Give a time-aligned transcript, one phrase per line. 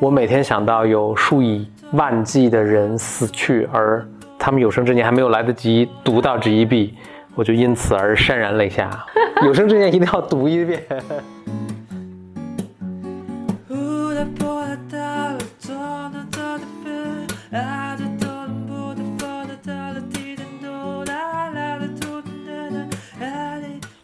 [0.00, 4.06] 我每天想到有数以万计的人死去，而
[4.38, 6.94] 他们有生之年还没有来得及读到这一笔，
[7.34, 8.88] 我就因此而潸然泪下。
[9.44, 10.80] 有生之年一定要读一遍。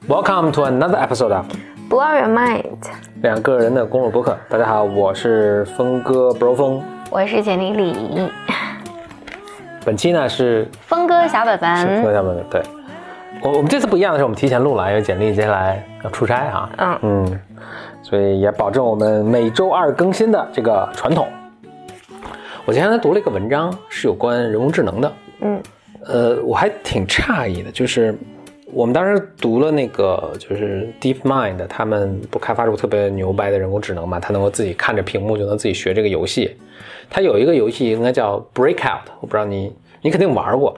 [0.08, 1.46] Welcome to another episode of
[1.88, 2.78] Blow Your Mind，
[3.24, 4.36] 两个人的公路博客。
[4.50, 6.82] 大家好，我是峰哥 Bro 峰。
[7.10, 8.30] 我是简历李，
[9.82, 12.62] 本期呢是峰哥小本本，峰哥小本本对，
[13.40, 16.98] 我我们这次不一样的是，我们提前录了，因为简历接下来要出差哈，嗯。
[17.00, 17.40] 嗯，
[18.02, 21.26] 所以也保证我们每周二更新的这个传统。
[22.66, 25.62] 我前两天读了一个文章，是有关人工智能的，嗯。
[26.06, 28.14] 呃，我还挺诧异的，就是
[28.74, 36.56] 我们当时读了那个就是 DeepMind，他们不开发出特别牛掰的人工智能嘛，他能够自己看着屏幕就能自己学这个游戏。
[37.08, 39.72] 它有一个游戏应该叫 Breakout，我不知道你
[40.02, 40.76] 你肯定玩过，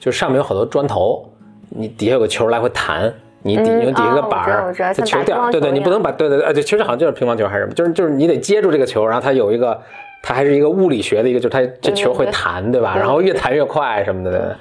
[0.00, 1.30] 就上面有好多砖头，
[1.68, 3.12] 你底下有个球来回弹。
[3.40, 9.80] 你底嗯有底下一个哦板儿球掉，像打乒乓对对，你不能把对对对，呃，对，其实好像就是乒乓球还是什么，就是就是你得接住这个球，然后它有一个，
[10.20, 12.96] 它还是一个物理学的一个，就是它这球会弹，对吧？
[12.96, 14.56] 然后越弹越快什么的。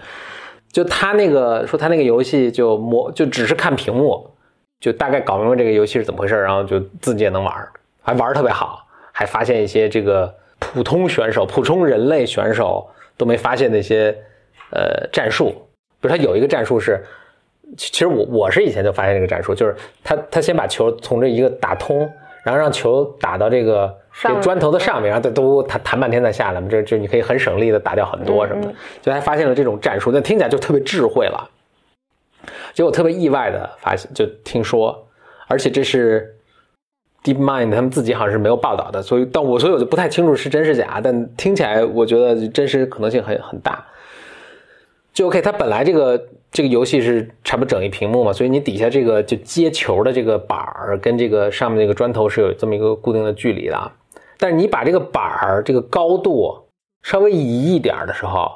[0.72, 4.30] 就他那个说他那个游戏就模就只是看屏幕，
[4.80, 7.68] 就大概搞明白这个游戏是怎么回事，然后就自己也能玩，
[8.02, 14.16] 还玩特别好，还发现一些这个普通选手、普通人类选手都没发现的一些
[14.72, 15.50] 呃战术，
[16.00, 17.04] 比如他有一个战术是，
[17.76, 22.00] 其实我我是以前就发现这个战术，就是他他先把球从这一个打通，
[22.44, 23.96] 然后让球打到这个
[24.42, 31.50] 砖头的上面，然后再都弹弹半天再下来嘛，这这你可以很省力的打掉很多什么的就还发现了这种战术，那听起来就特别智慧了。
[32.74, 35.08] 结果特别意外的发现，就听说，
[35.48, 36.36] 而且这是
[37.24, 43.86] DeepMind 他们自己好像是没有报道的，所以但我所以我就不太清楚是真是假，但听起来我觉得真实可能性很很大。
[45.14, 53.92] 就 OK，它本来这个这个游戏是差不多整一屏幕嘛，所以你底下这个就接球的这个板儿跟这个上面这个砖头是有这么一个固定的距离的啊。
[54.38, 56.68] 但是你把这个板儿这个高度
[57.04, 58.52] 稍微移一点的时候，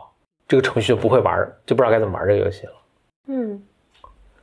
[0.47, 2.74] 这个程序就不会玩，就不知道该怎么玩这个游戏了。
[3.28, 3.62] 嗯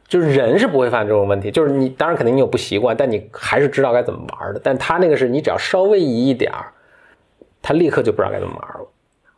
[0.06, 4.60] 就是人是不会犯这种问题，就是你当然肯定你有不习惯，但你还是知道该怎么玩的。
[4.64, 6.72] 但他那个是你只要稍微移一点儿，
[7.60, 8.88] 他立刻就不知道该怎么玩了。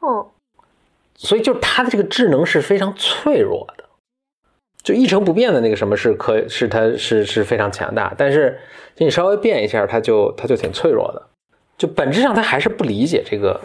[0.00, 0.26] 哦
[1.16, 3.84] 所以就是它的这个智能是非常脆弱的，
[4.82, 8.58] 就一成不变的那个什么是可是它是是非常强大，但是
[8.94, 11.22] 就你稍微变一下，它就它就挺脆弱的，
[11.80, 13.58] 就本质上他还是不理解这个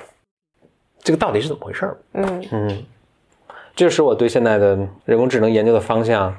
[0.99, 1.97] 这个到底是怎么回事儿。
[2.13, 2.85] 嗯，嗯，
[3.75, 6.33] 这是我对现在的人工智能研究的方向。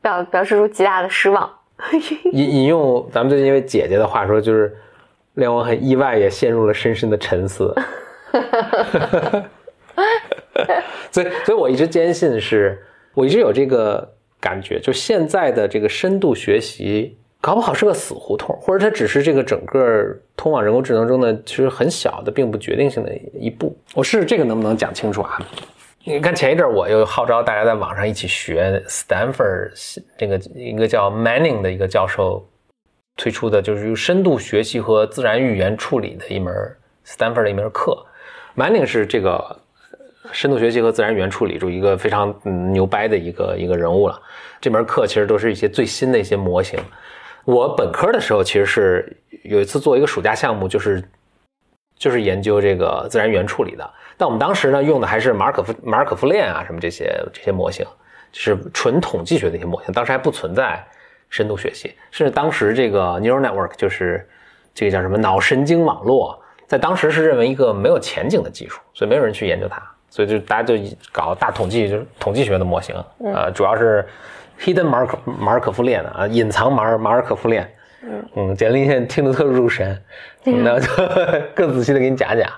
[0.00, 1.52] 表表示出极大的失望。
[2.30, 4.76] 引引用咱们最近一位姐姐的话说，就是
[5.34, 7.74] 令我很意外，也陷入了深深的沉思。
[11.10, 12.80] 所以，所以我一直坚信是，
[13.12, 14.08] 我一直有这个
[14.40, 20.04] 感觉，就现在的这个深度学习，搞不好是个死胡同，或者它只是这个整个
[20.36, 23.72] 通往人工智能中的其实很小的，并不决定性的一步。
[23.94, 25.38] 我试试这个能不能讲清楚啊？
[26.02, 29.70] 你看前一阵儿我又号召大家在网上一起学 Stanford
[30.18, 32.44] 这个一个叫 Manning 的一个教授
[33.16, 36.52] 推出的，就是用深度学习和自然语言处理的一门
[37.06, 37.96] Stanford 的一门课。
[38.56, 39.56] Manning 是这个
[40.32, 44.20] 深度学习和自然语言处理中一个非常嗯牛掰的一个一个人物了。
[44.60, 46.76] 这门课其实都是一些最新的一些模型。
[47.46, 51.02] 我本科的时候其实是有一次做一个暑假项目，就是
[51.96, 53.88] 就是研究这个自然语言处理的。
[54.18, 57.86] 但我们当时呢用的还是马尔可夫马尔可夫链啊什么这些这些模型，
[58.32, 60.84] 就是纯统计学的一些模型，当时还不存在
[61.30, 64.28] 深度学习，甚至当时这个 neural network 就是
[64.74, 70.74] 这个叫什么脑神经网络，在当时是认为一个没有前景的技术，所以没有人去研究它，所以就大家就
[71.12, 74.04] 搞大统计，就是统计学的模型，呃，主要是
[74.60, 77.72] hidden 马尔可马尔可夫链啊，隐藏马尔马尔可夫链。
[78.36, 80.00] 嗯，简历现在听得特入神，
[80.44, 80.88] 那我就
[81.56, 82.48] 更仔细的给你讲讲。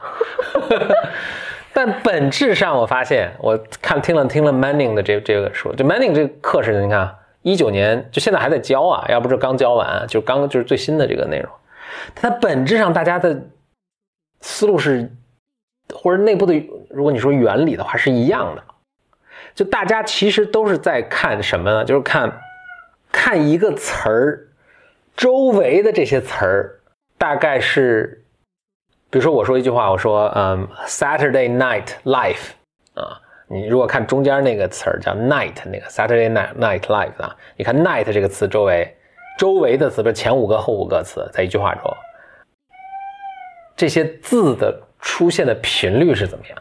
[1.73, 11.51] 但本质上，我发现我看听了听了 Manning 的这这个书，就 Manning 这个课是你看一九年就现在还在教啊，要不是刚教完，就刚就是最新的这个内容。
[12.15, 13.41] 它本质上大家的
[14.41, 15.11] 思路是，
[15.95, 16.55] 或者内部的，
[16.91, 18.63] 如果你说原理的话是一样的，
[19.59, 21.85] 就大家其实都是在看什么呢？
[21.85, 22.33] 就是看
[23.11, 24.47] 看一个词儿
[25.17, 26.81] 周围的这些词儿，
[27.19, 28.25] 大概是。
[29.11, 32.51] 比如说，我说一句话，我说，嗯，Saturday Night Life
[32.95, 33.19] 啊，
[33.49, 38.97] 你如果看中间那个词儿叫 night，那个 Saturday Night Night Life 啊，你看 night 这个词周围，
[39.41, 41.93] 周围的词，比如前五个后五个词，在一句话中，
[43.75, 46.57] 这些字的出现的频率是怎么样，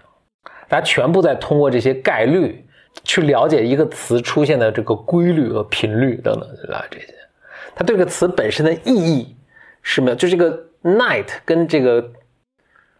[0.68, 2.67] 大家全部在通过这些概率
[3.04, 7.14] 去了解一个词出现的这个规律和频率等等啊这些，
[7.76, 9.36] 它对这个词本身的意义
[9.82, 10.52] 是没有，就这个
[10.84, 12.02] night 跟这个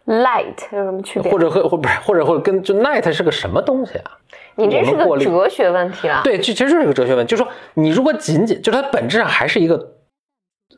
[0.06, 1.30] light 有什么区别？
[1.30, 4.12] 或者和或不是或者或者跟就 night 是个什么东西啊？
[4.56, 6.20] 你这是个过哲学问题了。
[6.24, 9.94] 对，就其实就是个哲学问题，就是说你如果仅仅就它本质上还是一个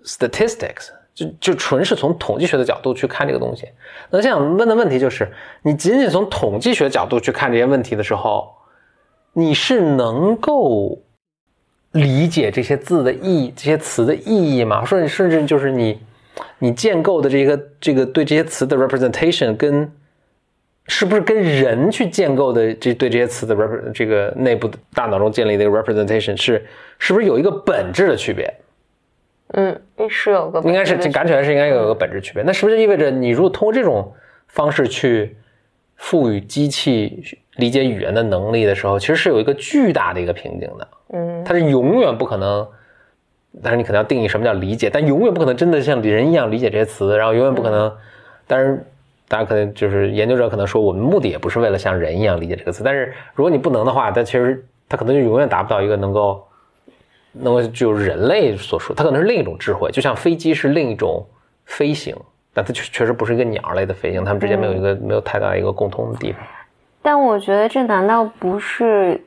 [0.05, 3.67] statistics，就就纯是从统计学的角度去看这个东西。
[4.11, 5.33] 那现在问的问题就是，
[5.63, 8.55] 你仅仅从统计学角度去看这些问题的时候，
[9.33, 10.99] 你是能够
[11.93, 14.85] 理解这些字的意义、这些词的意义吗？
[14.85, 16.01] 甚至甚至就是你
[16.59, 19.91] 你建构的这个这个对这些词的 representation 跟
[20.87, 26.67] 是不是跟人去建构的这对这些词的 rep 这个内部的大脑中建立的一个 representation 是
[26.99, 28.53] 是不是有一个本质的区别？
[29.53, 32.43] 嗯，是有个应该是这感觉是应该有个本质区别。
[32.43, 34.13] 那是不是意味着你如果通过这种
[34.49, 35.37] 方式去
[35.97, 37.23] 赋予机器
[37.57, 40.89] 理解语言的能力的时候，其实是有一个巨大的一个瓶颈的。
[41.13, 42.67] 嗯它是永远不可能，
[43.63, 47.93] 但是你可能要定义什么叫理解，但永远不可能真的像人一样理解这些词，然后永远不可能，
[48.47, 48.85] 当然。
[49.31, 56.45] 大家可能就是研究者可能说，我们目的也不是为了像人一样理解这个词，但是如果你不能的话，但其实它可能就永远达不到一个能够
[57.31, 61.25] 能够就人类所说，它可能是另一种智慧，就像飞机是另一种
[61.65, 62.13] 飞行，
[62.53, 66.41] 但它确确实不是一个鸟类的飞行，它们之间没有一个、没有太大一个共通的地方。
[67.03, 69.25] 但我觉得这难道不是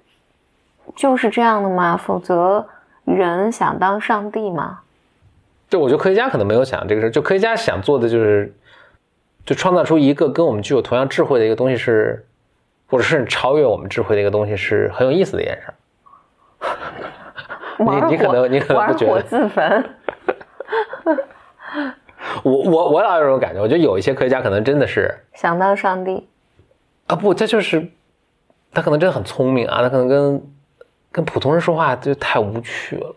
[0.96, 1.98] 就是这样的吗？
[1.98, 2.68] 否则
[3.06, 4.80] 人想当上帝吗？
[5.70, 8.54] 对，我觉得科学家可能没有想这个事儿，就科学家想做的就是，
[9.46, 12.26] 就创造出一个跟我们具有同样智慧的一个东西是，
[12.88, 15.74] 或者是超越我们智慧的一个东西是很有意思的一件事儿。
[17.80, 19.84] 你你可能你可能不觉得自焚。
[22.44, 26.28] 我我我老有这种感觉，我觉得有一些科学家可能真的是想当上帝，
[27.14, 27.88] 啊不，这就是
[28.74, 30.42] 他可能真的很聪明啊，他可能跟
[31.12, 33.16] 跟普通人说话就太无趣了，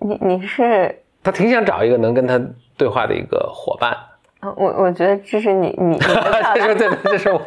[0.00, 1.02] 你你是。
[1.22, 2.40] 他挺想找一个能跟他
[2.76, 3.92] 对话的一个伙伴。
[4.40, 5.98] 啊我我觉得这是你你
[6.54, 7.38] 这是对，这是我，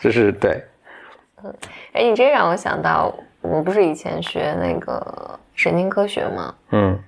[0.00, 0.64] 这是对，
[1.44, 1.54] 嗯
[1.92, 6.54] 哎，你这让我想到，我不是以前学那个神经科学吗？
[6.70, 6.98] 嗯，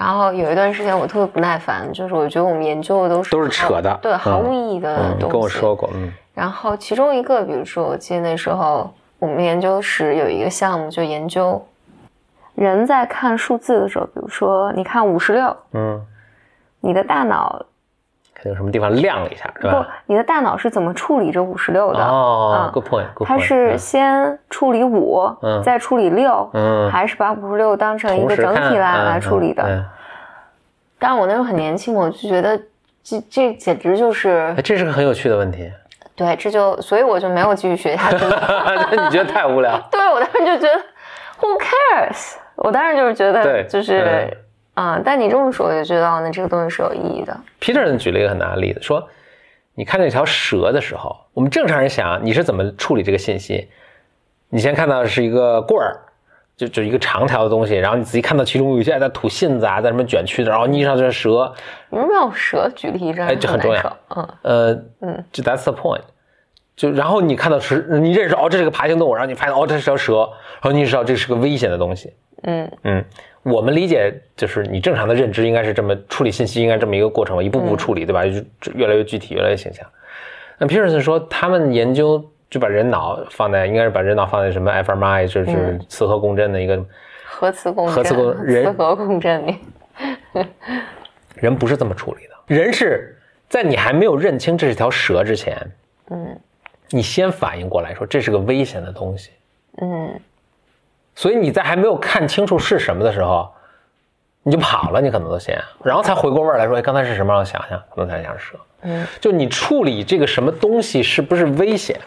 [0.00, 5.32] 然后有一段时间我特别不耐烦，就是我觉得我们研究的都是都是扯的对，嗯毫无意义的嗯，东西。
[5.32, 11.62] 跟我说过，嗯然后其中一个，比如说，我记得那时候我们研究室有一个项目，就研究
[12.54, 16.00] 人在看数字的时候，比如说你看五十六，嗯，
[16.80, 17.62] 你的大脑
[18.44, 22.02] 有什么地方亮了一下，是不？，你的大脑是怎么处理这五十六的？
[22.04, 29.62] 哦嗯，good point，它是先处理五、嗯再处理六，嗯还是把五十六当成一个整体来、嗯来处理的？
[29.64, 29.84] 嗯
[30.98, 32.60] 但我那时候很年轻，我就觉得
[33.02, 35.72] 这这简直就是哎，这是个很有趣的问题，
[36.14, 38.16] 对，这就所以我就没有继续学下去。
[38.92, 39.78] 你觉得太无聊？
[39.90, 40.78] 对我当时就觉得
[41.40, 42.34] ，Who cares？
[42.56, 44.36] 我当时就是觉得，就是
[44.80, 47.38] 啊、但你这么说，我就觉得哦，那这个东西是有意义的。
[47.60, 49.06] Peterson 举了一个很大的例子，说
[49.74, 53.68] 你看那条蛇的时候，我们正常人想你是怎么处理这个信息？
[54.48, 56.00] 你先看到是一个棍儿，
[56.56, 61.52] 就就一个长条的东西，然后你仔细看到其中有一些在吐信子啊，在什么卷曲的，然后你一上这蛇，
[61.90, 63.12] 你为什么要蛇举例？
[63.12, 63.96] 真的哎这很重要。
[64.16, 66.00] 嗯呃，嗯，就 that's the point。
[66.74, 70.28] 就然后你看到是，你认识哦，这是个爬行动物，然后你发现哦，这是条蛇，
[70.62, 72.14] 然后你知道这是个危险的东西。
[72.42, 73.04] 嗯嗯，
[73.42, 78.22] 我们理解就是你正常的认知应该是这么处理信息，应该这么一个过程，一步步处理，对吧？
[78.60, 79.86] 就越来越具体，越来越形象。
[80.58, 85.80] 那 Peterson 说，他们研究就把人脑放在，应该是把人脑放在什么 fMRI，就是嗯。
[85.88, 86.84] 磁核共振的一个，
[87.24, 89.58] 核磁共振，核磁共人磁核共振里，
[91.34, 93.16] 人不是这么处理的，人是
[93.48, 95.56] 在你还没有认清这是条蛇之前，
[96.10, 96.38] 嗯。
[96.92, 99.30] 你先反应过来说这是个危险的东西，
[99.80, 100.20] 嗯
[101.14, 103.52] 所以你在还没有看清楚是什么的时候，
[104.42, 107.32] 你就跑了，你可能都先，然后才回过味儿来说，哎，刚才是什么？
[107.32, 108.58] 让我想想，可能才想是蛇。
[108.82, 112.00] 嗯就你处理这个什么东西是不是危险，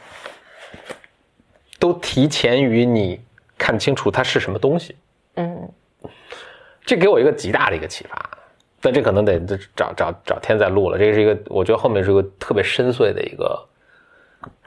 [1.78, 3.22] 都提前于你
[3.58, 4.96] 看清楚它是什么东西。
[5.36, 5.70] 嗯
[6.84, 8.20] 这给我一个极大的一个启发，
[8.82, 10.98] 但这可能得得找找找天再录了。
[10.98, 13.66] 这是一个，我觉得后面是个特别深邃的一个，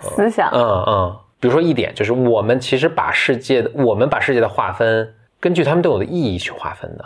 [0.01, 1.19] 思想，嗯嗯。
[1.47, 7.05] 比如说一点就是，我们其实把世界的，我们把世界的划分，根据他们对我的意义去划分的，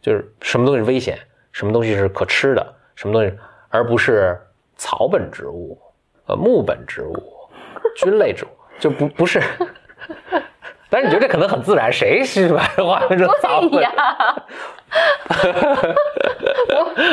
[0.00, 1.18] 就是什么东西是危险，
[1.50, 3.36] 什么东西是可吃的，什么东西，
[3.68, 4.40] 而不是
[4.76, 5.76] 草本植物、
[6.26, 7.16] 呃木本植物、
[7.98, 9.42] 菌类植物，就不不是，
[10.90, 13.70] 但是你觉得这可能很自然，谁是把它划分成草本？
[13.78, 13.92] 对呀，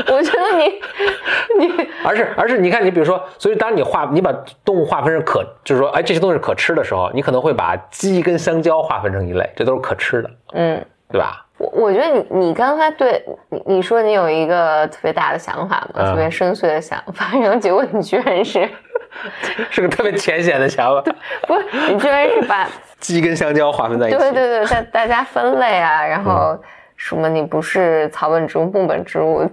[0.08, 4.34] 我我觉得你你 而是而是你看，你比如说，所以当你划你把
[4.66, 10.84] 动物划分成可，就是说，哎，这些东西是可吃的时候，你可能会把鸡跟香蕉划分成一类，这都是可吃的，嗯。
[11.10, 11.46] 对吧？
[11.58, 18.70] 我我觉得你你刚才对你你说你有一个特别大的想法嘛，嗯特别深邃的想法，然后结果你居然是
[19.72, 21.02] 是个特别浅显的想法。
[21.48, 21.58] 不
[21.92, 22.68] 你居然是把
[23.00, 26.58] 鸡跟香蕉划分在一起，对对对大大家分类啊，然后
[26.96, 29.48] 什么你不是草本植物木本植物，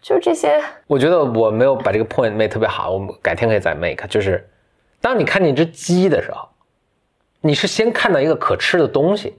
[0.00, 4.06] 就这些我觉得我没有把这个 point make 特别好，我们改天可以再 make。
[4.08, 4.48] 就是
[5.00, 6.48] 当你看见一只鸡的时候，
[7.40, 9.36] 你是先看到一个可吃的东西，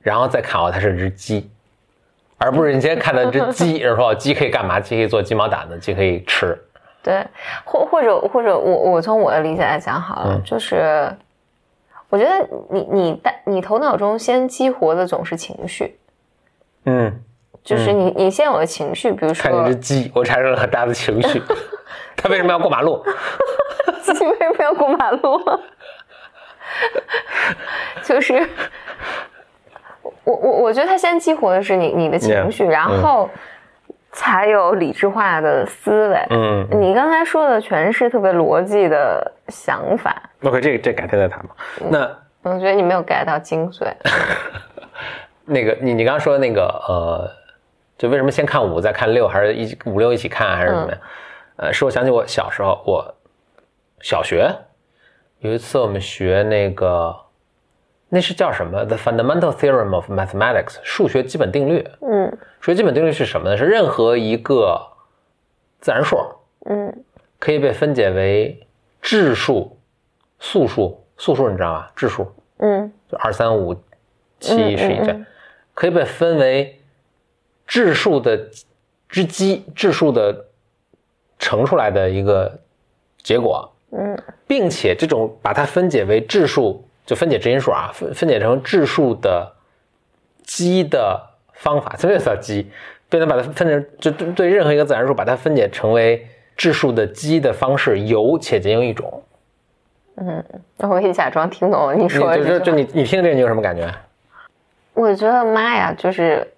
[0.00, 1.50] 然后再看哦，它是只鸡，
[2.36, 4.78] 而不是你先看到一只鸡，然后鸡可以干嘛？
[4.78, 6.58] 鸡可以做鸡毛掸子，鸡可以吃。
[7.06, 7.24] 对，
[7.64, 11.08] 或或者或者我我从我的理解来讲好了，嗯就是
[12.08, 15.96] 我觉得你你大你头脑中先激活的总是情绪，
[16.86, 17.22] 嗯，
[17.62, 21.40] 就是你你先有的情绪，比如说看见一只鸡，我产生了很大的情绪。
[22.16, 23.00] 它为什么要过马路？
[24.02, 25.40] 自己为什么要过马路？
[28.02, 28.34] 就是
[30.24, 33.30] 我我我觉得他先激活的是你你的情绪然后
[34.16, 36.26] 才有理智化的思维。
[36.30, 41.54] 嗯你刚才说的全是特别逻辑的想法，，OK，这个这改天再谈吧。
[41.90, 42.10] 那
[42.42, 43.92] 我觉得你没有 get 到精髓。
[45.44, 47.30] 那个你你刚刚说的那个呃，
[47.98, 50.98] 就为什么先看五再看六，还是一五六一起看，还是怎么样？
[51.56, 53.14] 呃，使我想起我小时候，我
[54.00, 54.50] 小学
[55.40, 57.14] 有一次我们学那个，
[58.08, 61.86] 那是叫什么？The Fundamental Theorem of Mathematics，数学基本定律。
[62.00, 63.56] 嗯数学基本定律是什么呢？
[63.56, 64.80] 是任何一个
[65.80, 66.18] 自然数
[66.66, 67.04] 嗯
[67.38, 68.66] 可以被分解为
[69.00, 69.76] 质数、
[70.38, 71.92] 素数、素数你知道吧？
[71.94, 72.26] 质数
[72.58, 73.74] 嗯就二三五
[74.40, 75.26] 七嗯十一这样，
[75.74, 76.80] 可以被分为
[77.66, 78.36] 质数的
[79.08, 80.46] 之积，质数的
[81.38, 82.58] 乘出来的一个
[83.22, 89.50] 结果，嗯并且这种把它分解为质数，就分解质因数啊，分分解成质数的
[90.42, 92.70] 积的方法，什么叫积？
[93.08, 99.22] 不能把它分成，就对对任何一个自然数，把它分解成为质数的积的方式有且仅有一种。
[100.16, 100.44] 嗯，
[100.78, 102.74] 我可以假装听懂了你你说的就就就。
[102.74, 103.88] 你你听这个你有什么感觉？
[104.94, 106.52] 我觉得妈呀，就是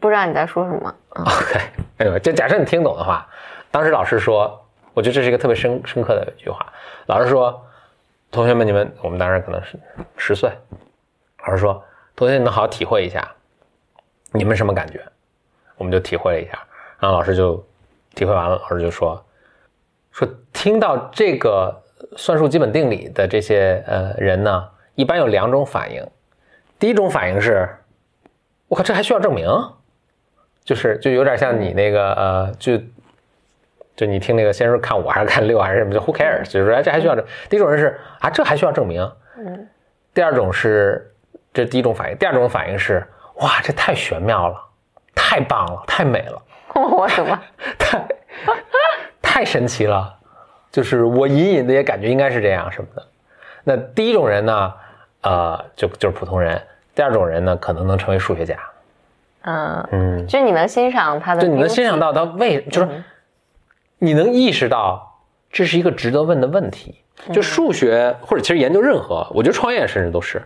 [0.00, 0.94] 不知道你在说什么。
[1.10, 1.60] OK，
[1.98, 3.26] 哎呦，就假设你听懂的话，
[3.70, 4.60] 当时老师说，
[4.92, 6.66] 我觉得这是一个特别深深刻的一句话。
[7.06, 7.64] 老师说，
[8.30, 9.78] 同学们，你们我们当时可能是
[10.16, 10.50] 十岁，
[11.46, 11.82] 老师说，
[12.14, 13.26] 同学们能好好体会一下，
[14.32, 15.02] 你们什么感觉？
[15.76, 16.58] 我们就体会了一下，
[16.98, 17.64] 然后老师就
[18.14, 19.24] 体会完了，老师就说，
[20.10, 21.82] 说听到这个
[22.16, 26.04] 算术基本定理的这些呃人呢，一般有两种反应，
[26.78, 27.68] 第一种反应是，
[28.66, 29.46] 我靠，这还需要证明？
[30.64, 32.78] 就是就有点像你那个呃，就
[33.98, 37.24] 就你听那个先是看五还是看六 还是什么，就 who cares，就是说哎这还需要证。
[37.50, 39.02] 第一种人是啊这还需要证明，
[39.36, 39.66] 嗯
[40.14, 41.12] 第二种是
[41.52, 43.04] 这是第一种反应，第二种反应是
[43.40, 44.56] 哇这太玄妙了，
[45.16, 46.40] 太棒了，太美了，
[46.74, 47.40] 我的妈！
[47.76, 48.06] 太
[49.20, 50.14] 太神奇了，
[50.70, 53.04] 就是我隐隐的也感觉应该是这样什么的。
[53.64, 54.72] 那第一种人呢，
[55.22, 56.56] 呃就就是普通人；
[56.94, 58.56] 第二种人呢，可能能成为数学家。
[59.42, 62.88] 嗯，嗯，就是你能欣赏他的，就你能欣赏到他为，就是
[63.98, 67.02] 你能意识到这是一个值得问的问题。
[67.32, 70.40] 就数学或者其实研究任何，我觉得创业甚至都是，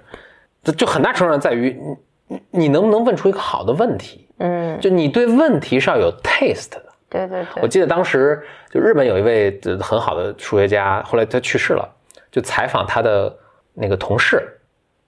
[0.64, 4.26] 就就很大程度上在于你你你能不能问出一个好的问题。
[4.38, 6.82] 嗯，就你对问题是要有 taste 的。
[7.11, 11.87] 对对对，我记得当时就日本有一位呃很好的数学家，后来他去世了，
[12.30, 13.37] 就采访他的
[13.75, 14.42] 那个同事，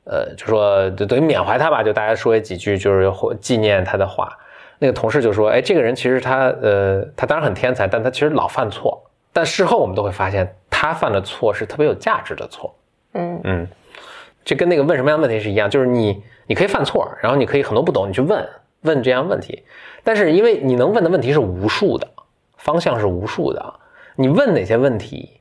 [0.05, 4.29] 呃，就说就等于缅怀他吧，就大家说几句，就是或纪念他的话。
[4.79, 9.03] 那个同事就说：“哎，这个人其实他呃，他当然很天才，但他其实老犯错。
[9.33, 12.75] 但事后我们都会发现，他犯的错是特别有价值的错。
[13.15, 13.69] 嗯嗯，
[14.45, 18.49] 这跟那个问什么样的问题是一样，就是你你可以犯错，然后你可以很多不懂，你去问
[18.83, 19.65] 问这样问题，
[20.03, 22.07] 但是因为你能问的问题是无数的，
[22.57, 23.75] 方向是无数的，
[24.17, 25.41] 你问哪些问题，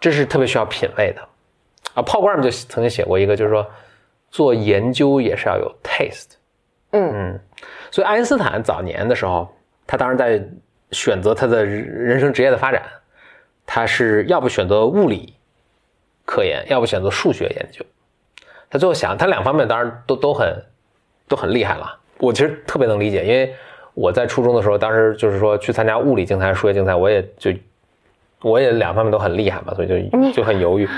[0.00, 1.22] 这是特别需要品味的
[1.94, 2.02] 啊。
[2.02, 3.66] 炮罐们就曾经写过一个，就是说
[4.30, 6.36] 做研究也是要有 taste，
[6.92, 7.40] 嗯嗯，
[7.90, 9.54] 所以爱因斯坦早年的时候，
[9.86, 10.42] 他当时在
[10.90, 12.82] 选择他的人生职业的发展，
[13.66, 15.34] 他是要不选择物理
[16.24, 17.84] 科研，要不选择数学研究。
[18.70, 20.64] 他最后想，他两方面当然都都很
[21.28, 21.98] 都很厉害了。
[22.18, 23.54] 我其实特别能理解，因为
[23.94, 27.50] 我在初中的时候，当时就是说去参加物理竞赛、数学竞赛，我也就
[28.40, 30.88] 我也两方面都很厉害嘛，所以就就很犹豫。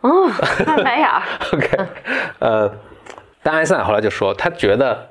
[0.00, 0.28] 哦，
[0.82, 1.08] 没有。
[1.58, 1.86] OK，
[2.40, 2.72] 呃，
[3.42, 5.10] 但爱因斯坦后来就说，他觉得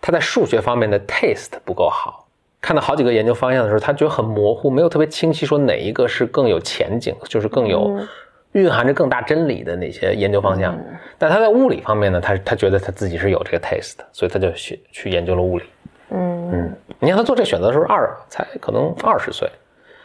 [0.00, 2.26] 他在数学方面的 taste 不够好。
[2.62, 7.98] 看到好几个研究方向的时候，他觉得很模糊，没有特别清晰，说哪一个是更有前景，就是更有
[8.52, 10.78] 蕴含着更大真理的那些研究方向。
[11.16, 15.64] 但他在物理方面呢，他他觉得他自己是有这个 taste，所以他就去去研究了物理。
[16.10, 19.50] 嗯嗯，你看他做这选择的时候，二才可能二十岁，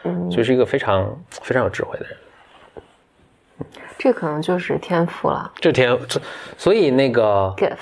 [0.04, 2.16] 嗯，所以是一个非常非常有智慧的人。
[3.98, 5.52] 这可能就是天赋了。
[5.56, 5.94] 这天，
[6.56, 7.76] 所以那个 gift，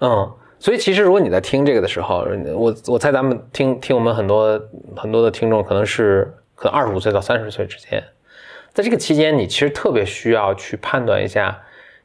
[0.00, 0.30] 嗯。
[0.60, 4.60] 所以其实，如果你在听这个的时候，我我猜咱们听听我们很多
[4.96, 8.02] 很多的听众，可能是可能二十五岁到三十岁之间，
[8.72, 11.56] 在这个期间，你其实特别需要去判断一下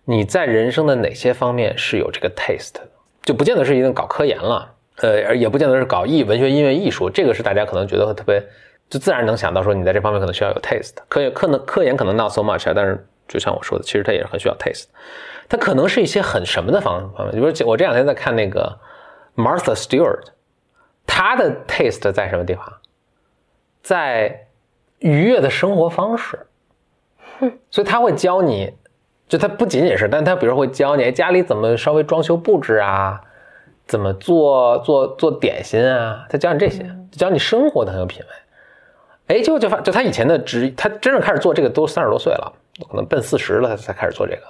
[0.06, 2.82] 你在人生的哪些方面是有这个 taste 的，
[3.24, 8.40] 就不见得是一定搞科研了，呃，也不见得是搞艺文学、音乐、艺术，这个是大家可能觉得特别
[8.88, 14.86] 就自然能想到说你在这方面可能需要有 taste，科研可能科研可能 not so much，但是就像我说的，其实它也是很需要 taste。
[15.50, 18.80] 它可能是一些很什么的方方面，比如我这两天在看那个
[19.36, 20.24] Martha Stewart，
[21.06, 22.66] 她的 taste 在什么地方？
[23.82, 24.48] 在
[25.00, 26.40] 愉悦的生活方式。
[27.70, 28.74] 所以他会教你，
[29.28, 33.20] 就他不仅仅是，但他比如会教你家里怎么稍微装修布置啊，
[33.86, 39.36] 怎么做做做点心啊，他教你这些，教你生活的很有品味。
[39.36, 42.54] 哎，结果就发，就他以前的职，他真正开始做这个都三十多岁了，
[42.90, 44.42] 可能奔四十了，他才开始做这个。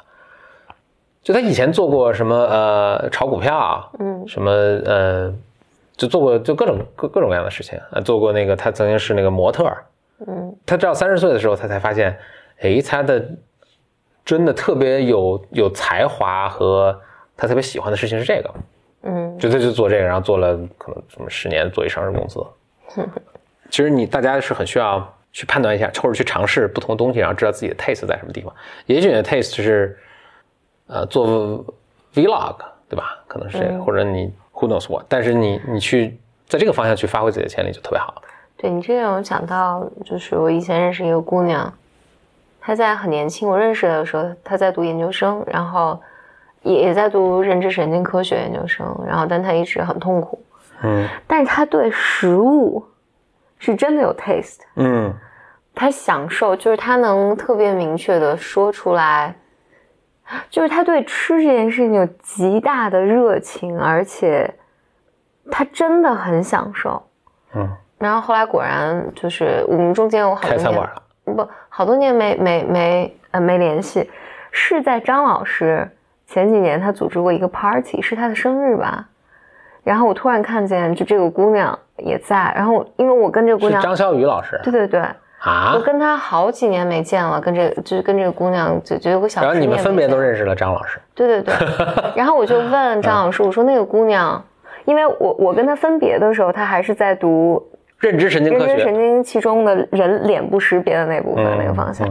[1.24, 5.34] 就他以前做过什么呃炒股票，嗯，什么呃，
[5.96, 9.66] 就做过就各种各各种各样的事情啊，做过那个他曾经是那个模特，
[10.28, 12.14] 嗯，他直到三十岁的时候，他才发现，
[12.60, 13.26] 哎，他的
[14.26, 17.00] 真的特别有有才华和
[17.38, 18.54] 他特别喜欢的事情是这个，
[19.04, 22.46] 嗯，就他就做这个，然后做了可能什么十年，做一上市公司。
[23.70, 28.54] 其实你大家是很需要去判断一下，或者去尝试不同的东西，然后知道自己的 taste 在什么地方。
[28.88, 29.98] 也许你的 taste 是。
[30.94, 31.66] 呃，做
[32.14, 32.56] vlog
[32.88, 33.18] 对吧？
[33.28, 36.16] 可能是这个，或者你 who knows what，但是你你去
[36.48, 38.22] 在这个方向去发挥自己的潜力就特别好。
[38.56, 41.74] 对你这个我想到，就是我以前认识一个姑娘，
[42.62, 46.00] 她在很年轻，我认识的时候她在读研究生，然后
[46.62, 50.40] 也也在读认知神经科学研究生，然后但她一直很痛苦，
[50.84, 52.86] 嗯，但是她对食物
[53.58, 55.12] 是真的有 taste，嗯，
[55.74, 59.36] 她享受，就是她能特别明确的说出来。
[60.50, 64.52] 就是他对吃这件事情有极大的热情，而且
[65.52, 67.02] 他真的很享受。
[67.54, 70.90] 嗯，然后后来果然就是我们中间有好多年
[71.26, 74.10] 不好多年没没没呃没联系，
[74.52, 75.90] 是在张老师
[76.26, 79.08] 前几年他组织过一个 party，是他的生日吧？
[79.84, 85.06] 然后我突然看见就这个姑娘也在，然后因为我跟这个姑娘张小雨老师，对对对。
[85.44, 85.74] 啊！
[85.76, 89.42] 我跟他好几年没见了，跟这个就是跟这个姑娘就就有个小。
[89.42, 91.00] 然后你们分别都认识了张老师。
[91.14, 91.54] 对对对。
[92.16, 94.42] 然后我就问张老师，我说那个姑娘，
[94.86, 97.62] 因为我我跟她分别的时候，她还是在读
[98.00, 102.08] 认知神经科学、认知神经其中的人脸部识别的那部分那个方向。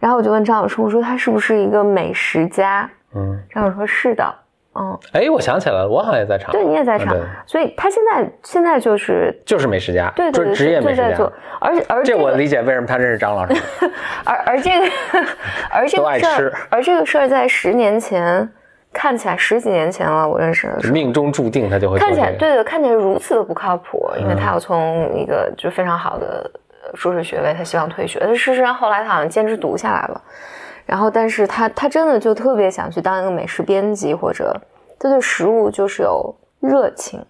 [0.00, 2.90] 然后我就问张老师，我说她是不是一个美食家？
[3.14, 4.34] 嗯，张老师说是的。
[4.76, 6.50] 嗯，哎，我想起来了，我好像也在场。
[6.50, 11.30] 对，你也在场，所以他现在现在就是就是美食家，对对对，职业美食家。
[11.60, 13.54] 而且而这我理解为什么他认识张老师。
[14.26, 14.86] 而而这个
[15.70, 18.48] 而这个事儿，而这个事儿在十年前
[18.92, 26.50] 看起来十几年前了，我认识的命中注定他就会看起来对对，看起来如此的不靠谱，因为他要从一个就非常好的
[26.94, 30.20] 硕士学位，他希望退学，但事实上后来他好像坚持读下来了。
[30.86, 34.54] 然后，但是他他真的就特别想去当一个美食编辑，或者
[34.98, 37.24] 他对食物就是有热情。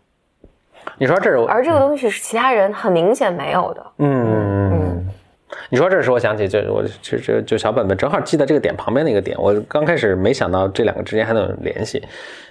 [0.99, 3.87] 你说这是，而这个东西是其他人很明显没有的。
[3.99, 5.09] 嗯嗯。
[5.71, 9.37] 你说这时我想起，就我就就就小本本正好记在这个点旁边的一个点。
[9.41, 12.03] 我刚开始没想到这两个之间还能有联系。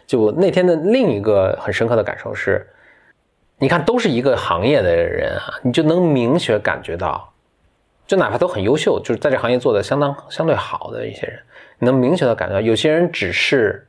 [0.08, 2.66] 就那天的另一个很深刻的感受是，
[3.60, 7.33] 你看都是一个行业的人啊，你就能明确感觉到。
[8.06, 11.40] 就哪怕都很优秀，就是在这行业做的相当相对好的一些人，
[11.80, 13.88] 你能明显的感觉到，有些人只是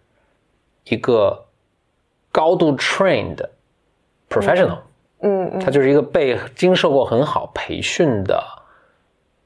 [0.85, 1.47] 一个
[2.31, 3.45] 高度 trained
[4.31, 4.79] professional，
[5.21, 8.41] 嗯嗯，他就是一个被经受过很好培训的，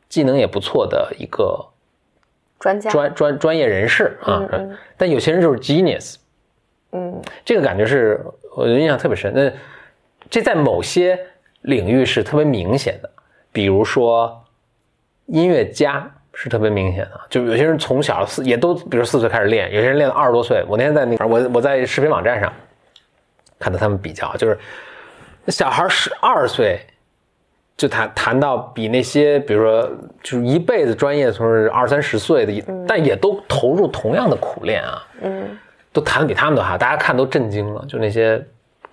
[0.09, 1.67] 技能也不错的一个
[2.59, 2.91] 专家。
[2.91, 4.47] 专专专业人士啊，
[4.99, 6.17] 但有些人就是 genius，
[6.93, 8.23] 嗯，这个感觉是
[8.55, 9.33] 我印象特别深。
[9.35, 9.51] 那
[10.29, 11.19] 这在某些
[11.63, 13.11] 领域是特别明显的，
[13.51, 14.45] 比如说。
[15.29, 20.65] 音乐家是特别明显的，就有些人从小四也都，比如四岁开始练，有些人练到二十多岁。
[20.69, 22.53] 我那天在那，我我在视频网站上
[23.59, 24.59] 看到他们比较，就是
[25.49, 26.81] 小孩十二岁
[27.77, 29.91] 就谈谈到比那些比如说
[30.23, 35.59] 就是一辈子专业从事二三十岁的，但也都投入同样的苦练啊，嗯
[35.93, 37.85] 都弹的比他们都好，大家看都震惊了。
[37.89, 38.41] 就那些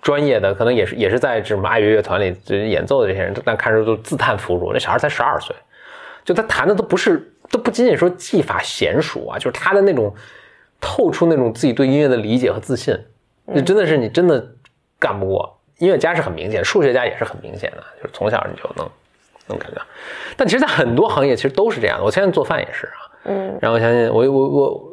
[0.02, 4.72] 专业的，可能也是也是在什么爱乐乐团里演奏的这些人，但看着都自叹弗如。
[4.72, 5.54] 那小孩才十二岁，
[6.26, 10.12] 就他弹的都不是，都不仅仅说技法娴熟啊，就是他的那种
[10.80, 12.94] 透出那种自己对音乐的理解和自信，
[13.44, 14.44] 那真的是你真的
[14.98, 15.58] 干不过。
[15.78, 18.90] 音乐家是很明显，数学家也是很明显的，就是从小你就能
[19.48, 19.82] 能感觉到。
[20.36, 22.04] 但其实，在很多行业其实都是这样的。
[22.04, 24.92] 我现在做饭也是啊，嗯然后我相信我我我，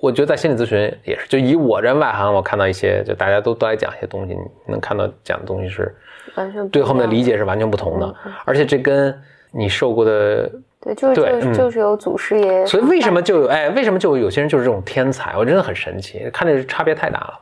[0.00, 5.94] 我觉得在心理咨询也是，就以我这外行，我看到一些就大家都都来讲一些东西，你能看到讲的东西是
[6.34, 7.30] 完全对后面的理解。
[7.30, 9.16] 解是完全不同的嗯，而且这跟
[9.52, 10.50] 你受过的，
[10.86, 12.64] 对，就是就是就是有祖师爷。
[12.64, 15.36] 所以为什么就有哎，为什么就有些人就是这种天才？
[15.36, 17.40] 我真的很神奇，看着差别太大了。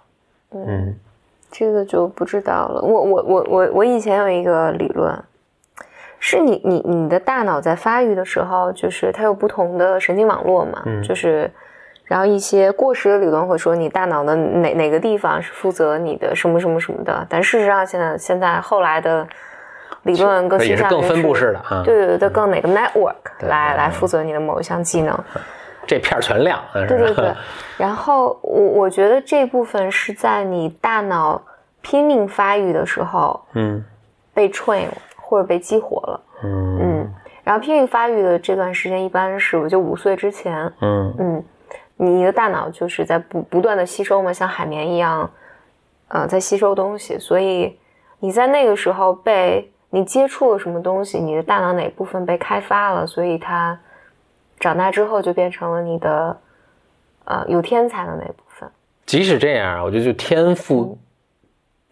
[0.53, 0.95] 嗯
[1.51, 2.81] 这个就不知道了。
[2.83, 5.17] 我我我我我以前有一个理论，
[6.19, 11.51] 是你你你的大脑在发育的时候，就是它有不同的神经网络嘛，嗯就是。
[12.07, 19.27] 然后一些过时的理论会说你大脑的哪哪个地方是负责你的什么什么什么的，但事实上现在现在后来的
[20.03, 21.83] 理论更也是更倾向于分布式的啊。
[21.85, 23.15] 对对对，更哪个 network
[23.47, 25.19] 来嗯来负责你的某一项技能。
[25.87, 27.35] 这片儿全亮，对对 对，
[27.77, 31.43] 然后我我觉得这部分是在你大脑
[31.83, 33.85] 拼命发育的时候嗯。
[34.33, 36.79] 被 train 或者被激活了，嗯。
[36.81, 41.15] 嗯，然后拼命发育的这段时间一般是我就五岁之前，嗯。
[41.19, 41.45] 嗯，
[41.97, 45.31] 你的大脑就是在不不断的吸收嘛，像海绵一样，
[46.09, 47.79] 呃，在吸收东西，所以
[48.19, 53.79] 你在那个时候被你接触了什么东西，你的大脑哪部分被开发了，所以它
[54.59, 56.37] 长大之后就变成了你的
[57.27, 58.69] 呃有天才的那部分。
[59.07, 60.99] 即使这样，我觉得就天赋，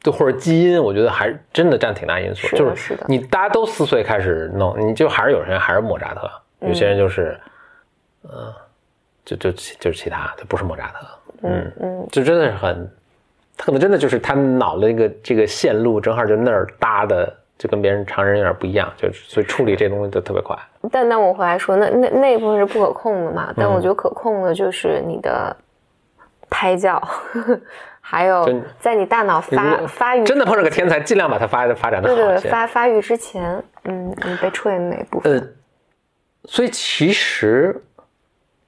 [0.01, 2.49] 就或者基因，我觉得还是真的占挺大因素。
[2.49, 6.29] 是就是的你大家都四岁开始弄，你就还是有人还是莫扎特，
[6.67, 7.39] 有些人就是，
[8.25, 8.53] 嗯、
[9.25, 11.07] 就就就是其他，就不是莫扎特。
[11.45, 12.91] 嗯嗯，就真的是很，
[13.57, 17.33] 他可能真的就是他脑的那个这个线路正好就那儿搭的，
[17.63, 20.59] 就跟别人常人有点不一样，就所以处理这东西都特别快。
[20.91, 23.55] 但但我回来说，那那那部分是不可控的嘛？
[23.57, 25.57] 但我嗯觉得可控的就是你的
[26.51, 27.01] 胎教，
[28.03, 28.45] 还有
[28.81, 32.43] 在你大脑发发育真的碰上个天才，尽量把它发发展的对对对好。
[32.51, 35.47] 发发育之前，嗯，你被 train 的那一部分，呃，
[36.47, 37.81] 所以其实，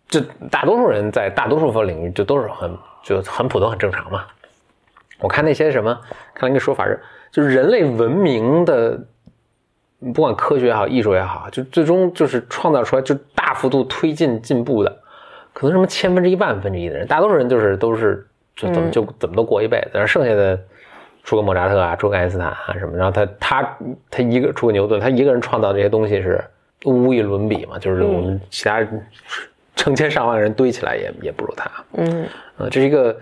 [0.06, 0.20] 就
[0.52, 4.24] 大多数人在大多数分领域就都是很就很普通、很正常嘛。
[5.20, 5.98] 我看那些什么，
[6.34, 7.02] 看了一个说法是，
[7.34, 8.96] 就是人类文明的，
[10.14, 14.96] 不管科学也好、艺术也好，就最终就是创造出来就大幅度推进进步的，
[15.52, 20.56] 可能什么千分之一、万分之一的人，大多数人就是都是就怎么嗯就怎么都过一辈子，然后剩下的。
[21.26, 23.78] 出个莫扎特啊，出个爱因斯坦啊什么，然后他他
[24.10, 26.38] 他一个出个牛顿，他一个人创造这些东西是
[26.84, 28.86] 无与伦比嘛，就是我们其他
[29.74, 31.70] 成千上万人堆起来也也不如他。
[31.94, 32.26] 嗯
[32.58, 33.16] 呃，这是一个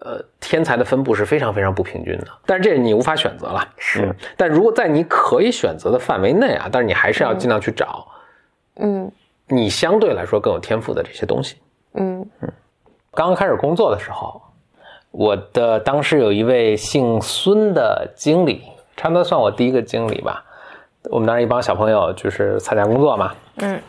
[0.00, 3.66] 呃天才的分布是非常非常不平均的，但是这你无法选择了。
[3.76, 8.06] 是嗯，但如果在你可以选择的范围内啊，但是你还是要尽量去找
[8.76, 9.10] 嗯
[9.46, 11.56] 你相对来说更有天赋的这些东西。
[11.94, 12.24] 嗯
[13.12, 14.40] 刚刚开始工作的时候，
[15.10, 18.62] 我的当时有一位姓孙的经理，
[18.96, 20.44] 差不多算我第一个经理吧。
[21.10, 23.34] 我们当时一帮小朋友就是参加工作嘛。
[23.56, 23.80] 嗯，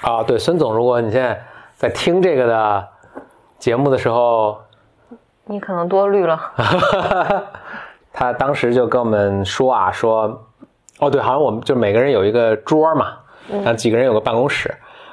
[0.00, 1.40] 啊，对，孙总，如果你现在
[1.76, 2.88] 在听这个的
[3.58, 4.58] 节目的时候，
[5.50, 6.38] 你可能多虑了，
[8.12, 10.46] 他当时就跟我们说啊，说，
[10.98, 13.16] 哦，对，好像我们就每个人有一个桌嘛，
[13.48, 14.70] 然后几个人有个办公室，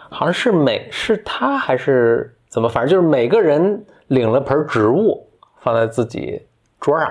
[0.09, 5.25] 好像是每是他还是怎么，反正就是每个人领了盆植物
[5.61, 6.45] 放在自己
[6.81, 7.09] 桌上，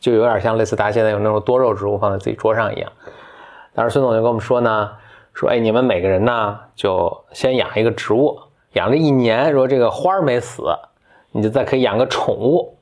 [0.00, 2.90] 就有点像类似大家现在有那种多肉植物放在自己桌上一样。
[3.74, 4.90] 当时孙总就跟我们说呢，
[5.34, 8.38] 说，哎，你们每个人呢就先养一个植物，
[8.72, 10.62] 养了一年，如果这个花儿没死，
[11.34, 12.72] 你就再可以养个宠物。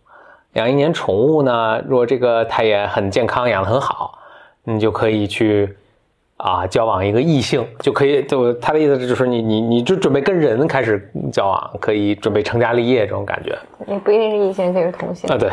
[0.52, 4.18] 养一年宠物呢，如果这个它也很健康，养得很好，
[4.64, 5.74] 你就可以去
[6.36, 15.38] 啊交往一个异性，就可以就他的意思就是你你你就准备跟人开始交往，可以准备成家立业这种感觉也不一定是异性，可以是同性啊。。
[15.38, 15.50] 对，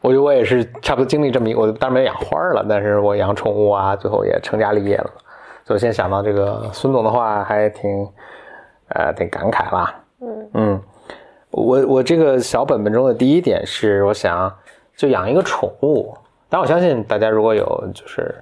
[0.00, 5.10] 我觉得我也是差不多经历这么一，我当然没有养花儿了，但是我养宠物啊，最后也成家立业了。
[5.66, 8.08] 所以我现在想到这个孙总的话，还挺
[8.94, 9.94] 呃挺感慨啦。
[10.22, 10.82] 嗯嗯，
[11.50, 14.54] 我我这个小本本中的第一点是，我想
[14.96, 16.16] 就养一个宠物。
[16.48, 18.34] 但我相信大家如果有就是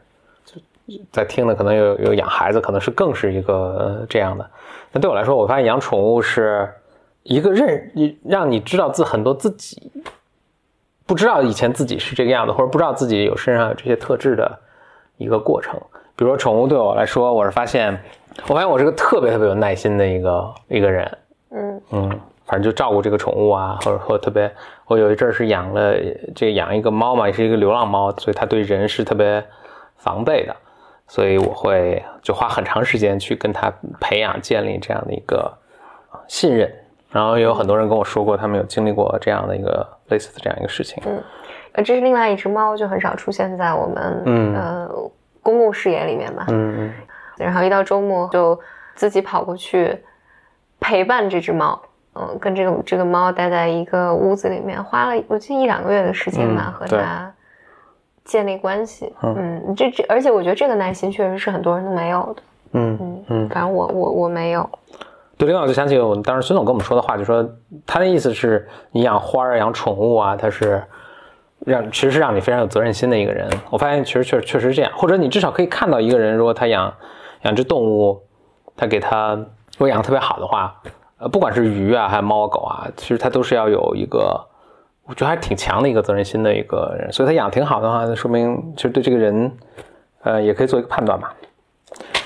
[0.45, 0.61] 就
[1.11, 4.49] 在听的，可能有有养孩子，可能是更是一个、呃这样的。
[4.93, 6.69] 那对我来说，我发现养宠物是
[7.23, 9.91] 一个认你让你知道自很多自己
[11.05, 14.59] 不知道以前自己是这个样子，或者不知道自己有身上有这些特质的
[15.17, 15.81] 一个过程。
[16.15, 18.01] 比如说宠物对我来说，我是发现，
[18.49, 21.19] 我发现我是个特别特别有耐心的一个一个人。
[21.51, 24.51] 嗯嗯，反正就照顾这个宠物啊，或者或特别，
[24.87, 25.95] 我有一阵儿是养了
[26.35, 29.45] 这个养一个猫嘛，也是一个流浪猫，所以它对人是特别
[29.97, 30.57] 防备的，
[31.07, 35.53] 所以我会就花很长时间去跟它培养建立这样的一个
[36.13, 36.73] 呃信任。
[37.11, 41.03] 然后也有很多人跟我说过，他们有经历过这样的一个类似的这样一个事情。
[41.07, 41.23] 嗯
[41.73, 44.89] 呃，这是另外一只猫，就很少出现在我们嗯呃
[45.43, 46.45] 公共视野里面嘛。
[46.49, 46.95] 嗯嗯
[47.39, 48.59] 然后一到周末就
[48.95, 50.03] 自己跑过去
[50.81, 51.81] 陪伴这只猫，
[52.19, 57.33] 嗯、跟这个这个猫待在一个屋子里面，花了我记得一两个月的时间吧，嗯和它
[58.25, 59.13] 建立关系。
[59.23, 62.43] 嗯嗯，这这，而且我觉得这个耐心确实是很多人都没有的。
[62.73, 64.69] 嗯嗯嗯，反正我我我没有。
[65.39, 67.47] 对，另外我就想起我们当时孙总跟我们说的话，就说
[67.87, 70.83] 他的意思是你养花儿、养宠物啊，他是
[71.61, 73.49] 让其实是让你非常有责任心的一个人。
[73.71, 76.93] 我发现其实确确实是这样，或者你至少可以看到一个人，如果他养
[77.43, 78.23] 养只动物，
[78.77, 80.75] 他给他如果养的特别好的话，
[81.19, 84.39] 呃，不管是鱼啊还是猫啊狗啊，其实它都是要有一个，
[85.07, 87.13] 我觉得还挺强的一个责任心的一个人。
[87.13, 89.51] 所以他养挺好的话，那说明其实对这个人，
[90.23, 91.35] 呃，也可以做一个判断吧。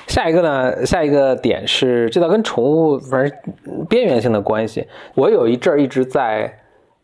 [0.09, 0.85] 下一个呢？
[0.85, 3.39] 下一个点是，这倒跟宠物反正
[3.89, 4.89] 边缘性的关系。
[5.15, 6.53] 我有一阵儿一直在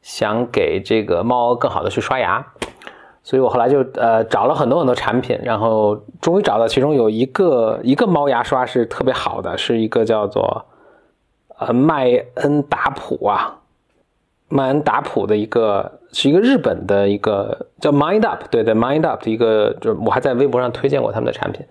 [0.03, 2.45] 想给这个猫更好的去刷牙，
[3.23, 10.67] 所以我后来就呃找了很多很多产品，然后终于找到其中有一个一个猫牙刷是特别好的，是一个叫做
[11.59, 13.59] 呃麦恩达普啊，
[14.49, 21.65] 麦恩达普的一个是一个日本的一个叫 Mind Up，对对 Mind Up 的一个，就我还在微博上推荐过他们的产品。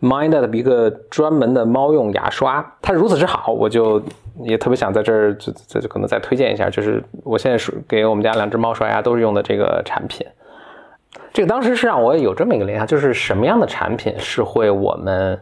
[0.00, 4.02] Mind Up 一个专门的猫用牙刷，它如此之好，我就
[4.42, 10.26] 也特别想在这儿就就就可能再推荐一下，就是我现在是给我们家两只猫刷牙都是用的这个产品。
[11.32, 15.40] 这个当时是让我有这么一个联想，就是什么样的产品是会我们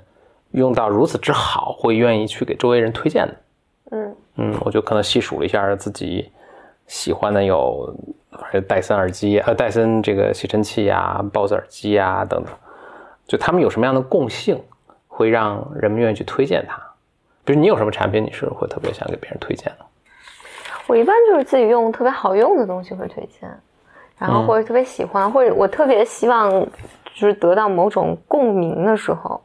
[0.53, 3.35] 用到如此之好，会愿意去给周围人推荐的？
[3.93, 6.33] 嗯嗯，我就可能细数了一下自己
[6.87, 7.95] 喜欢的有，
[8.31, 12.53] 还有戴森耳机，呃，戴森这个吸尘器啊、BOSS 耳机啊等等，
[13.27, 14.59] 就他们有什么样的共性，
[15.07, 16.81] 会让人们愿意去推荐它？
[17.45, 19.85] 比如你有什么产品，你是会特别想给别人推荐的？
[20.87, 23.49] 我一般就是自己用特别好用的东西会推荐，
[24.19, 26.51] 然后或者特别喜欢，或者我特别希望
[27.15, 29.39] 就是得到某种共鸣的时候。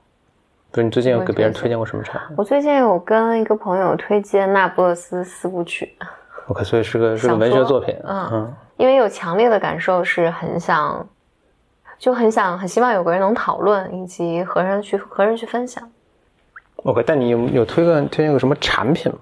[0.71, 5.95] 比如你最近有给别人推荐过什么产品我最近有跟一个朋友推荐《那不勒斯四部曲》？
[6.51, 7.95] OK，所以是个是个文学作品。
[8.03, 11.07] 嗯嗯因为有强烈的感受，是很想，
[11.97, 15.89] 就很想很希望有个人能讨论，以及和人去和人去分享。
[16.83, 19.19] OK，但你有有推荐推荐过什么产品吗？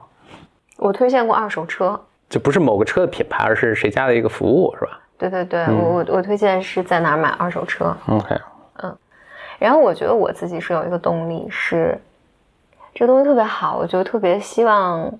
[0.77, 7.95] 我推荐过二手车，就不是某个车的品牌，而是谁家的一个服务，是吧对对对，嗯我我我推荐是在哪儿买二手车。
[8.07, 8.35] ？OK，
[9.59, 11.97] 然后我觉得我自己是有一个动力，是
[12.93, 15.11] 这个东西特别好，我就特别希望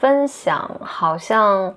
[0.00, 1.74] 分享，好像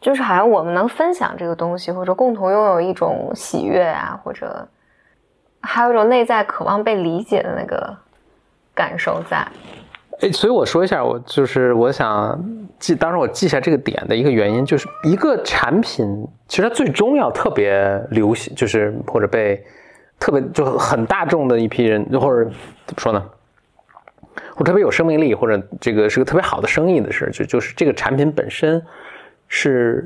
[0.00, 4.66] 就是好像我们能分享这个东西，或者共同拥有一种喜悦啊，或者
[5.60, 7.96] 还有一种内在渴望被理解的那个
[8.74, 9.46] 感受在。
[10.20, 12.40] 哎，所以我说一下，我就是我想
[12.78, 19.64] 记，当时我记下这个点的一个原因，就是一个产品其实它最终要特别流行，就是或者被
[20.18, 22.50] 特别就很大众的一批人，或者
[22.86, 23.24] 怎么说呢，
[24.54, 28.82] 或者特别有生命力，或者这个是个特别好的生意的事，就就是这个产品本身
[29.46, 30.02] 是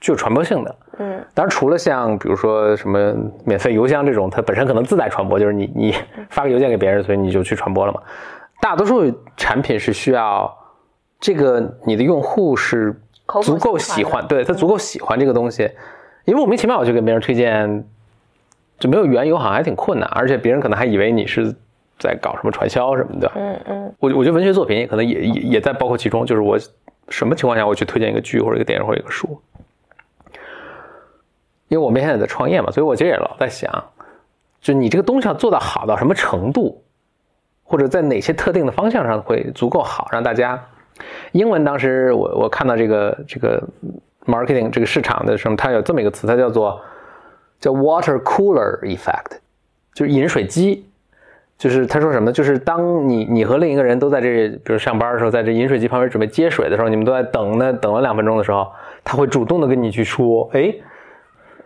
[0.00, 0.76] 具有传播性的。
[1.00, 5.94] 嗯当然，除了像比如说什么免费邮箱这种，它本身可能自带传播，就是你你
[6.30, 8.00] 发个邮件给别人，所以你就去传播了嘛。
[8.60, 10.52] 大多数产品是需要
[11.20, 13.00] 这个你的用户是
[13.42, 15.70] 足够喜欢，对他足够喜欢这个东西，
[16.24, 17.88] 因为莫名其妙我就给别人推荐，
[18.78, 21.54] 就没有缘由好像还挺困难，而且别人可能还以为你是
[21.98, 23.30] 在搞什么传销什么的。
[23.34, 26.58] 嗯嗯我我觉得文学作品也可能也也也在包括其中，就是我
[27.08, 29.40] 什么情况下我去推荐一个剧或者一个电影或者一个书，
[31.68, 33.72] 因为我们现在在创业嘛，所以我其实也老在想，
[34.60, 36.82] 就你这个东西要做到好到什么程度，
[37.64, 40.62] 或者在哪些特定的方向上会足够好，让大家。
[41.32, 43.62] 英文当时我我看到这个这个
[44.26, 46.80] marketing 这个市场的时候，它有这么一个词，它叫做
[47.60, 49.38] 叫 water cooler effect，
[49.94, 50.84] 就是饮水机。
[51.56, 52.32] 就是他说什么呢？
[52.32, 58.70] 就是当你你和另一个人都在这，比如上班的时候，在这饮水机旁边准备接水的时候，你们都在等呢，等了两分钟的时候，
[59.02, 60.72] 他会主动的跟你去说，哎，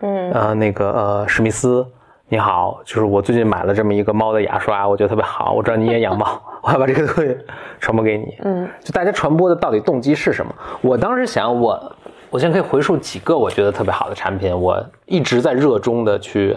[0.00, 1.87] 嗯呃，那个呃，史密斯，
[2.31, 7.37] 你好，就是我最近买了这么一个猫的牙刷，我觉得特别好，我知道你也养猫， 我要把这个东西
[7.78, 8.35] 传播给你。
[8.44, 10.55] 嗯就大家传播的到底动机是什么？
[10.81, 12.01] 我当时想，我我
[12.38, 16.57] 现在可以回溯几个我觉得特别好的产品，我一直在热衷的去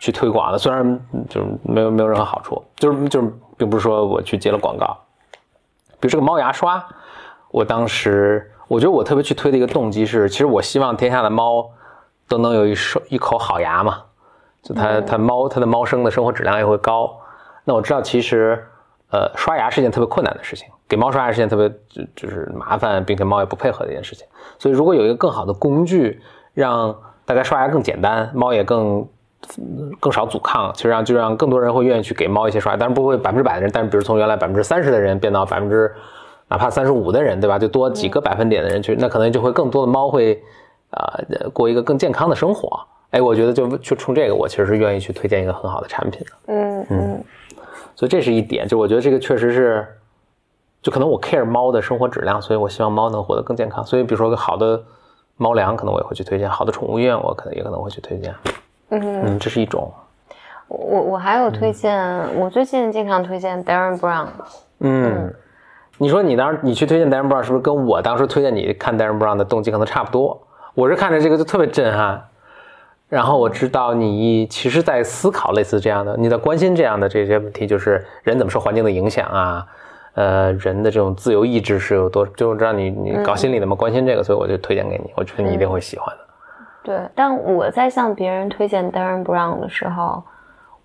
[0.00, 4.98] 去推广的，虽然就是没有没有任何好处，就是就是并不是说我去接了广告，
[6.00, 6.84] 比如这个猫牙刷，
[7.50, 11.70] 我当时我觉得我特别去推的一个动机是，其实我希望天下的猫
[12.26, 14.02] 都能有一手一口好牙嘛，
[14.62, 17.14] 就它它猫它的猫生的生活质量也会高。
[17.64, 18.66] 那我知道其实
[19.12, 24.26] 呃刷牙是件特别困难的事情，给猫刷牙是件特别就就是麻烦，并且猫也不配合的一件事情。
[24.58, 26.20] 所以如果有一个更好的工具，
[26.54, 26.94] 让
[27.24, 29.06] 大家刷牙更简单，猫也更。
[29.98, 35.92] 更少阻抗，其实让就让更多人会愿意去给猫一些刷，当然不会百分之百的人，但是比如从原来百分之三十的人变到百分之
[36.46, 37.58] 哪怕三十五的人，对吧？
[37.58, 40.40] 就多几个百分点的人去，那可能就会更多的猫会
[40.90, 41.18] 啊
[41.52, 42.78] 过一个更健康的生活。
[43.10, 46.26] 哎，我觉得就就冲这个，我其实是愿意去推荐一个很好的产品的。
[46.46, 47.24] 嗯嗯，
[47.94, 49.86] 所以这是一点，就我觉得这个确实是，
[50.82, 53.84] 就可能我 care 猫的生活质量，所以我希望猫能活得更健康。
[53.84, 54.82] 所以比如说个好的
[55.36, 58.34] 猫粮，可能我也会去推荐；好的宠物医院，我可能也可能会去推荐。
[58.90, 59.90] 嗯这是一种。
[60.68, 64.26] 我我还有推荐，我最近经常推荐 Darren Brown。
[64.80, 65.32] 嗯，
[65.98, 70.40] 你说你当时你去推荐 Darren Brown，是不是跟我当时推荐你看 Darren Brown 的动机可能差不多？
[70.74, 72.24] 我是看着这个就特别震撼，
[73.12, 79.66] 然后我知道你其实在思考类似这样的，你在关心这样的这些问题，就是人怎么受环境的影响啊，
[80.14, 86.22] 呃，人的这种自由意志是有多，就知道你你搞心理的嘛，关心这个，所以我就推荐给你，我觉得你一定会喜欢的。
[86.84, 90.24] 对，但我在向别人推荐 Darren Brown 的时候，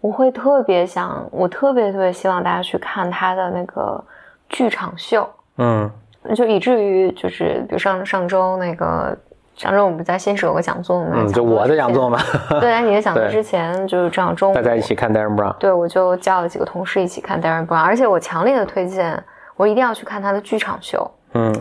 [0.01, 4.03] 我会特别想，我特别特别希望大家去看他的那个
[4.49, 5.25] 剧场秀，
[5.59, 5.89] 嗯，
[6.35, 9.17] 就以至于就是比如上上周那个
[9.57, 12.19] 上周我们在新市有个讲座嘛，嗯，就我的讲座嘛，
[12.51, 19.21] 对，在你的讲座之前就是这样中午大家一起看 Darren Brown，对，我就叫了几个同事一起看 Darren Brown，而且我强烈的推荐，
[19.55, 21.53] 我一定要去看他的剧场秀，嗯，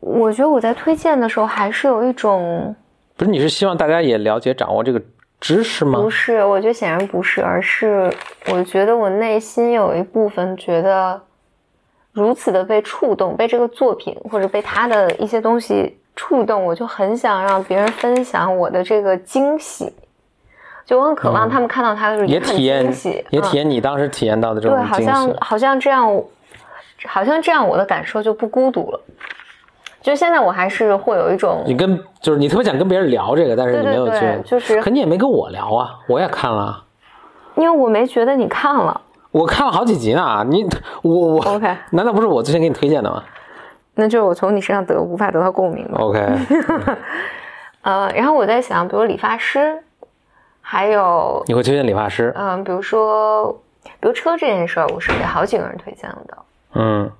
[0.00, 2.74] 我觉得我在推荐的时候还是有一种。
[3.16, 5.00] 不是，你是希望大家也了解、掌握这个
[5.38, 6.00] 知识吗？
[6.00, 8.12] 不是，我觉得显然不是，而是
[8.50, 11.20] 我觉得我内心有一部分觉得
[12.12, 19.90] 如此的被触动，被这个作品或者被他的一些东西触动，我就很想让别人分享我的这个惊喜，
[20.84, 22.84] 就我很渴望他们看到他的时候也体验，
[23.30, 26.22] 也体验你当时体验到的这种对，好像好像这样，
[27.06, 29.00] 好像这样我的感受就不孤独了。
[30.02, 36.84] 就现在我还是会有一种，你跟就是你特别想跟别人聊这个，但是你没有去，就是，可你也没跟我聊啊，我也看了，
[37.54, 40.66] 因为我没觉得你看了，我看了好几集呢，你
[41.00, 43.22] 我我，OK，难道不是我之前给你推荐的吗？
[43.94, 46.18] 那就是我从你身上得无法得到共鸣，OK，
[47.82, 49.82] 呃，然后我在想，比如理发师，
[50.60, 53.52] 还有你会推荐理发师，嗯，比如说，
[54.00, 56.38] 比如车这件事儿，我是给好几个人推荐的，
[56.74, 57.10] 嗯。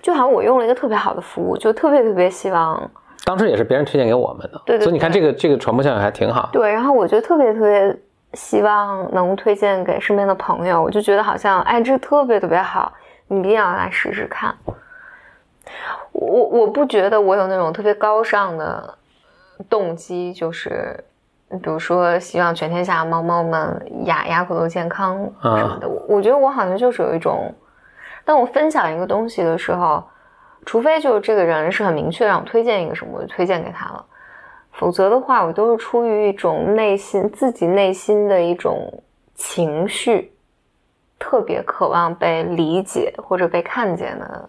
[0.00, 2.88] 就好像我用了一个特别好的服务，就特别特别希望。
[3.24, 4.84] 当时也是别人推荐给我们的，对对。
[4.84, 6.50] 所以你看这个这个传播效应还挺好。
[6.52, 7.96] 对，然后我就特别特别
[8.34, 12.92] 希望能推荐给身边的朋友，我就觉得好像哎，这特别特别好，
[13.26, 14.54] 你一定要来试试看。
[16.12, 18.94] 我我不觉得我有那种特别高尚的
[19.68, 20.98] 动机，就是
[21.48, 25.88] 比如说希望全天下猫猫们牙牙口都健康什么的。
[25.88, 27.54] 我我觉得我好像就是有一种。
[28.24, 30.00] 当我分享一个东西的时候，
[30.64, 34.04] 除非就是这个人是很明确让我推荐一个什么，我就推荐给他了。
[34.70, 39.02] 否则的话，我都是出于一种内心自己内心的一种
[39.34, 40.32] 情绪，
[41.18, 44.48] 特别渴望被理解或者被看见的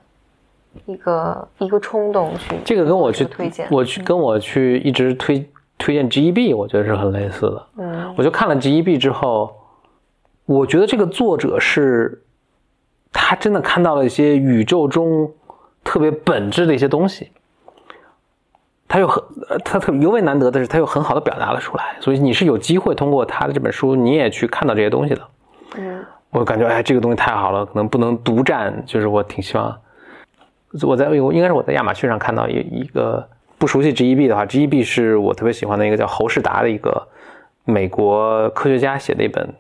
[0.86, 2.56] 一个一个冲动去。
[2.64, 7.68] 这个跟我去推荐，我去跟我去一直推推荐 G E B，我觉得是很类似的。
[7.78, 9.56] 嗯，我就看了 G E B 之后，
[10.46, 12.20] 我觉得这个作者是。
[13.16, 15.32] 他真的看到了一些宇宙中
[15.84, 17.30] 特别本质的一些东西，
[18.88, 19.24] 他又很
[19.64, 21.96] 他特尤为难得的是，他又很好的表达了出来。
[22.00, 25.22] 所以你是有机会通过他的这本书，你也去看到这些东西的。
[25.78, 29.80] 嗯，我感觉哎，这个东西太好了，可能不能独占，就是我挺希望
[30.82, 37.08] 我在应该是我在亚马逊上看到一一个不熟悉 G E B 的话，G E B 是我特别喜欢的一个叫侯世达的一个
[37.66, 39.54] 美国科学家写的一本。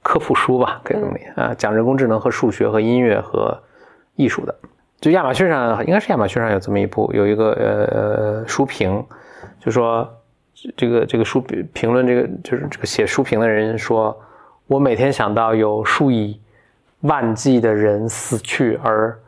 [0.00, 3.60] 科普书吧，可以这么理解啊，讲人工智能和数学和音乐和
[4.14, 4.54] 艺术的。
[5.00, 9.04] 就亚马逊上，应该是亚马逊上有这么一部，有一个呃书评，
[9.60, 10.08] 就说
[10.76, 11.42] 这个这个书
[11.74, 14.18] 评论这个就是这个写书评的人说，
[14.66, 16.40] 我每天想到有数以
[17.00, 19.18] 万计的人死去，而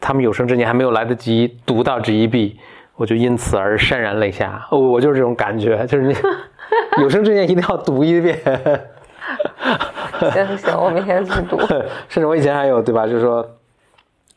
[0.00, 2.58] 他们有生之年还没有来得及读到这一笔，
[2.96, 4.66] 我就因此而潸然泪下。
[4.70, 6.14] 哦，我就是这种感觉，就是你
[7.02, 8.38] 有生之年一定要读一遍。
[10.32, 11.58] 行行，我明天去读。
[12.08, 13.06] 甚至我以前还有对吧？
[13.06, 13.46] 就是说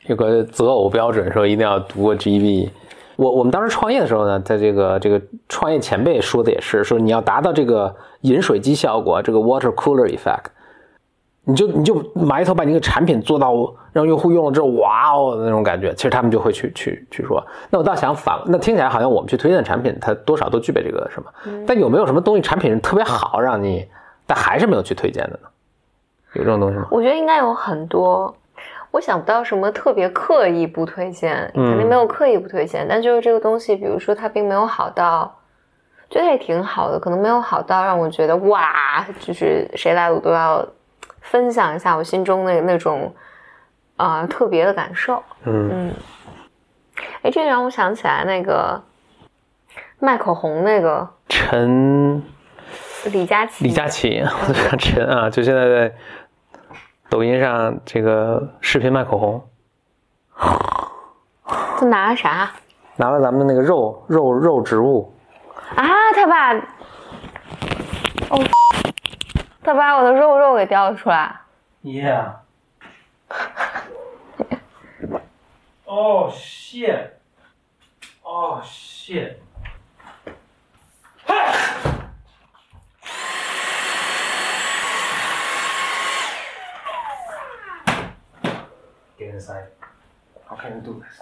[0.07, 2.71] 有个择偶标准，说一定要读过 G B。
[3.15, 10.45] 我我们当时创业的时候呢，在这个这个创业前辈说的也是，说你要达到这个饮水机效果，这个 water cooler effect，
[11.51, 13.53] 你就你就埋头把你这个产品做到
[13.93, 17.45] 让用户用了之后，哇哦的那种感觉，其实他们就会去去去说。
[17.69, 21.29] 那我倒想反，那听起来好像我们去推荐产品，它多少都具备这个什么，
[21.67, 23.87] 但有没有什么东西产品特别好，让你
[24.25, 25.49] 但还是没有去推荐的呢？
[26.33, 26.87] 有这种东西吗？
[26.89, 28.33] 我觉得应该有很多。
[28.91, 35.33] 我想不到什么特别刻意不推荐，肯定没有刻意不推荐，但就是这个东西，比如说它并没有好到，
[36.09, 40.65] 觉得也挺好的，可能没有好到让我觉得哇，就是谁来我都要
[41.21, 43.13] 分享一下我心中的那种
[43.95, 45.23] 啊特别的感受。
[45.45, 45.93] 嗯嗯，
[47.23, 48.81] 哎，这让我想起来那个
[49.99, 52.21] 卖口红那个陈
[53.05, 54.23] 李佳琦，李佳琦，
[54.77, 55.95] 陈啊，就现在在。
[57.09, 59.45] 抖音上这个视频卖口红，
[60.33, 62.49] 他拿了啥？
[62.95, 65.13] 拿了咱们的那个肉肉肉植物。
[65.75, 66.53] 啊，他把
[68.29, 68.39] 哦，
[69.63, 71.41] 他把我的肉肉给叼了出来。
[71.83, 72.35] Yeah。
[75.85, 77.11] Oh shit.
[78.23, 79.37] Oh shit.
[89.41, 89.67] inside.
[90.45, 91.21] How can you do this?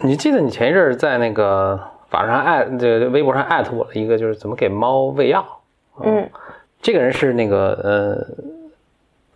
[0.00, 5.44] 你记得你前一阵在那个网上艾这个微博上艾特我了一个，就是怎么给猫喂药。
[6.00, 6.30] 嗯，
[6.80, 8.44] 这个人是那个呃，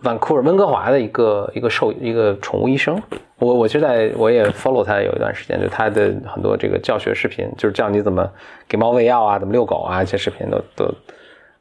[0.04, 3.02] 万库尔温哥华的一个一个兽一个宠物医生。
[3.40, 8.28] 我我就在我也 follow 他有一段时间，就他的很多这个教学视频，就是教你怎么
[8.68, 10.84] 给猫喂药啊，怎么遛狗啊，这些视频都都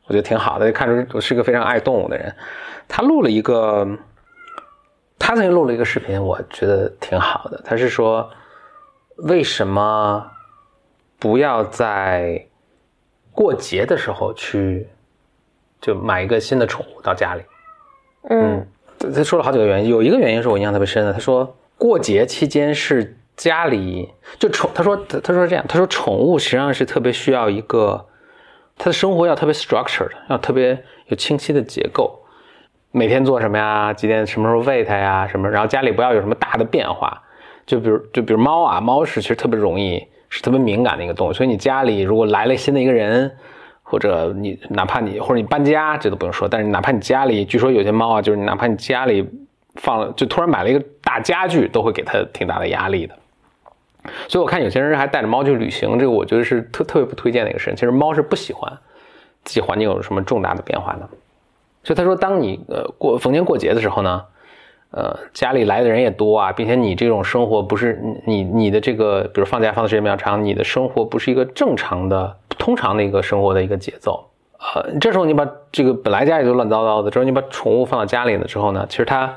[0.05, 2.31] 我觉得挺好的，看出我是个非常爱动物的人。
[2.87, 3.87] 他录了一个，
[5.17, 7.59] 他曾经录了一个视频，我觉得挺好的。
[7.65, 8.29] 他是说，
[9.17, 10.31] 为什么
[11.19, 12.45] 不要在
[13.31, 14.87] 过节的时候去
[15.81, 17.41] 就买一个新的宠物到家里？
[18.29, 18.67] 嗯，
[18.99, 21.13] 他说了好几个原因，有一个原因是我印象特别深的。
[21.13, 28.05] 他说，过节期间是家里就宠，他说他说这样，他说宠物实际上是特别需要一个，
[28.77, 32.19] 他的生活要特别 structured，要特别有清晰的结构。
[32.91, 33.93] 每天做什么呀？
[33.93, 35.27] 几点什么时候喂它呀？
[35.27, 35.47] 什么？
[35.49, 37.21] 然后家里不要有什么大的变化。
[37.65, 41.33] 就比如，就比如猫啊，猫是其实特别容易，是特别敏感的一个动物。
[41.33, 43.31] 所以你家里如果来了新的一个人，
[43.83, 46.47] 或者你哪怕你或者你搬家，这都不用说。
[46.47, 49.27] 但是哪怕你家里，据说有些猫啊，就是哪怕你家里
[49.75, 53.15] 放了，就突然买了一个大家具，都会给它挺大的压力的。
[54.27, 57.75] 所以我看有些人还带着猫去旅行，这个我觉得是特特别不推荐的一个事情。
[57.75, 58.71] 其实猫是不喜欢
[59.43, 61.09] 自己环境有什么重大的变化的。
[61.83, 64.23] 所以他说，当你呃过逢年过节的时候呢，
[64.97, 74.27] 呃家里来的人也多啊，并且你这种生活不是你你的这个，比如放假放的时间比较长，你的生活不是一个正常的、通常的一个生活的一个节奏。
[74.59, 79.31] 呃，这时候你把这个本来家里就乱糟糟的，之后你把宠物放到家里了之后呢，其实它，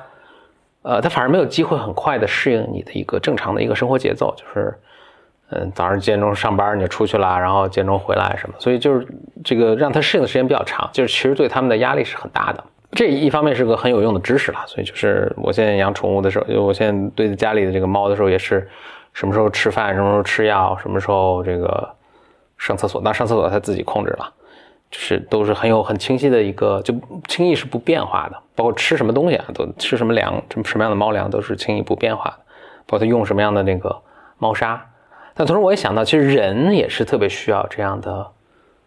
[0.82, 4.74] 呃，它反而没有机会很快的适应你的一个正常的一个生活节奏，就是。
[5.52, 9.04] 嗯，早上几点钟上班你就出去啦，然后几点钟回来什么，所以就是
[9.42, 12.62] 这个让它适应的时间比较长，就是其实对他们的压力是很大的。
[12.92, 18.68] 这一方面是个很有用的知识了，所以就是我现在养宠物的时候，就我现在对家里的这个猫的时候，也是
[19.12, 21.88] 什么时候吃饭，什么时候吃药，什么时候这个
[22.58, 24.32] 上厕所，那上厕所它自己控制了，
[24.90, 26.92] 就是都是很有很清晰的一个，就
[27.28, 28.36] 轻易是不变化的。
[28.56, 32.36] 包括吃什么东西啊，都吃什么粮，什么什么样的猫粮都是轻易不变化的。
[32.86, 33.96] 包括它用什么样的那个
[34.38, 34.84] 猫砂。
[35.34, 38.26] 但同时，我也想到，其实人也是特别需要这样的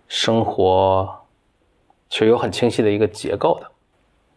[0.10, 1.10] 生活，
[2.10, 3.68] 其实有很清晰的一个结构的。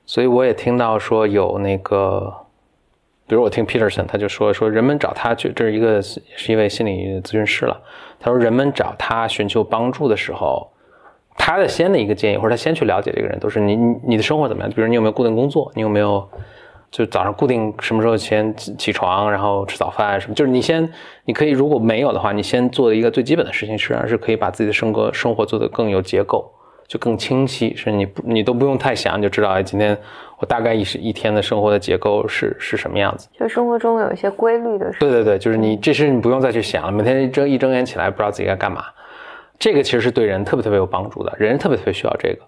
[0.06, 2.32] 所以我也听到说有那个，
[3.26, 7.78] 比如我听 Peterson，他就说说人们找他去，这是一个是一位心理咨询师了。
[8.18, 10.70] 他说人们找他寻求帮助的时候，
[11.36, 13.76] 他的先的一个建议，或者他先去了解这个人，都是你
[14.06, 14.72] 你的生活怎么样？
[14.72, 15.70] 比如你有没有固定工作？
[15.74, 16.26] 你有没有？
[16.88, 20.88] 就早上固定什么时候先起床，然后吃早饭什么，就是你先，
[21.24, 26.50] 你可以如果没有的话，你先做的一个最基本的事情，实际上是可以把自己的生活生活做得更有结构，
[26.86, 29.96] 就更清晰，是你不你都不用太想，你就知道哎，今天
[30.38, 34.98] 我大概一是一天的生活的结构是是什么样子，就生活中有一些规律的事。
[35.00, 38.84] 对对对，就是你这事你不用再去想了，每天一睁一睁眼起来不知道自己该干嘛，
[39.58, 42.38] 这个其实是对人特别特别有帮助的，人特别特别需要这个。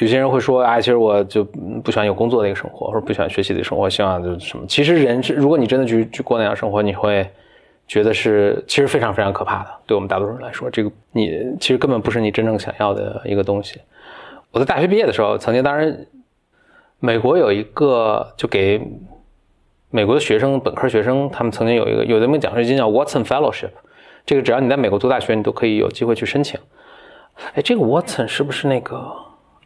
[0.00, 1.42] 有些人会说，哎，其实我就
[1.82, 4.66] 不喜欢有工作的一个生活，或者不喜欢学习的生活，希望就是什么？
[4.66, 7.26] 其实人是，如果你真的去去过那样生活，你会
[7.86, 9.70] 觉得是其实非常非常可怕的。
[9.86, 11.30] 对我们大多数人来说，这个你
[11.60, 13.80] 其实根本不是你真正想要的一个东西。
[14.50, 16.06] 我在大学毕业的时候，曾经当然，
[16.98, 18.80] 美国有一个就给
[19.90, 23.70] 美国的学生，本科学生，他们曾经有一个有这么奖学金叫 Watson Fellowship，
[24.24, 26.58] 这个只要你在美国读大学，你都可以有机会去申请。
[27.54, 29.12] 哎，这个 Watson 是不是那个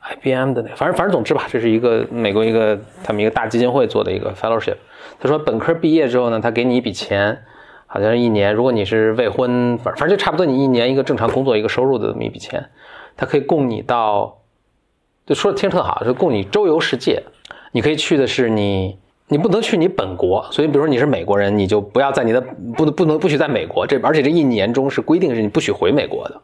[0.03, 0.75] IBM 的那？
[0.75, 4.77] 反正反正总之吧，这是一个美国一个他们一个大基金会做的一个 Fellowship。
[5.21, 7.41] 他说本科毕业之后呢，他给你一笔钱，
[7.93, 12.65] 好像是一年，如果你是未婚，反反正就差不多你一年一个正常工作一个收入的这么一笔钱，
[13.17, 14.39] 它可以供你到，
[15.27, 17.21] 就说的听着特好，就供你周游世界。
[17.73, 18.97] 你可以去的是你。
[19.33, 22.41] 你不能去你本国，所以比如说你是美国人，你就不要在你的
[22.77, 26.41] 不能不能不许在美国这，而且这一年中是规定是你不许回美国的，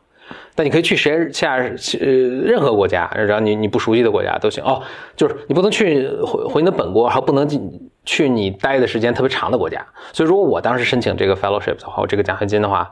[0.54, 1.66] 但你可以去谁下呃
[1.98, 4.80] 任何国家，只要你你不熟悉的国家都行哦，
[5.16, 9.84] 就是你不能去回回你的本国，还不能进去你待的时间特别长的国家。
[10.14, 12.90] 所以如果我当时申请这个 fellowship 的话，我这个奖学金的话，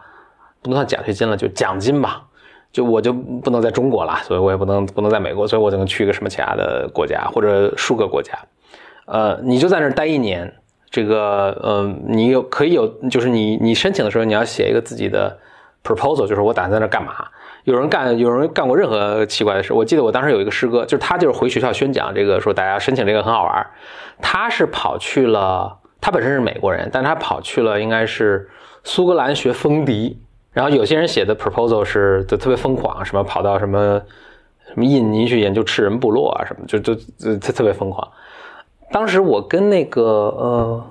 [0.60, 2.22] 不能算奖学金了，就奖金吧，
[2.72, 8.32] 就我就不能在中国了，所以我也不能不能在美国，所以我只能去一个什么其他的国家或者数个国家。
[9.06, 10.52] 呃，你就在那儿待一年，
[10.90, 15.38] 这个，呃，你有可以有，就是你你申请的时候，你要写一个自己的
[15.84, 17.26] proposal，就是我打算在那儿干嘛。
[17.64, 19.72] 有人干，有人干过任何奇怪的事。
[19.72, 23.66] 我记得我当时有一个师哥，就是他就是回学校宣讲这个，说大家申请这个很好玩。
[24.20, 28.48] 他是跑去了，他本身是美国人，但他跑去了应该是
[28.84, 30.20] 苏格兰学风笛。
[30.52, 34.00] 然后有些人写的 proposal 是就特别疯狂，什么跑到什么
[34.68, 38.06] 什么印尼去研究吃人部落啊，什么就就就特特别疯狂。
[38.92, 40.86] 当时我跟那个呃，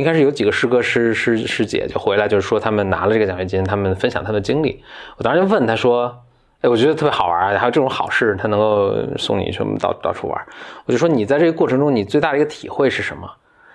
[0.00, 4.82] 应该是有几个师哥师师师姐就回来，就是说他们拿了这个奖学金，他们分享他的经历。
[5.16, 6.16] 我当时就问他说
[6.62, 10.46] ：“哎，我觉得特别好玩啊，还有这种好事，他能够送你什么到到处玩？”
[10.86, 13.30] 我就说：“你在这个过程中，你最大的一个体会是什么？”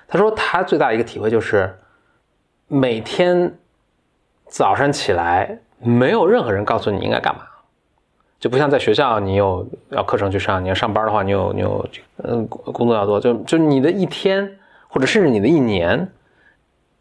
[0.07, 1.73] 他说：“他最大的一个体会就是
[2.67, 3.53] 每天
[4.47, 7.41] 早上起来，没有任何人告诉你应该干嘛。”
[8.39, 11.85] 就不像在学校，你有要课程去上，你要上班的话，你有你有
[12.23, 14.49] 嗯工作要做，就就你的一天
[14.91, 16.11] 或者甚至你的一年，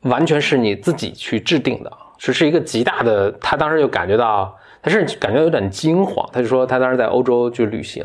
[0.03, 3.33] 完全是你自己去制定的，是是一个极大的。
[3.41, 6.29] 他当时就感觉到，他甚至感觉有点惊慌。
[6.33, 8.05] 他就说他当时在欧洲去旅行，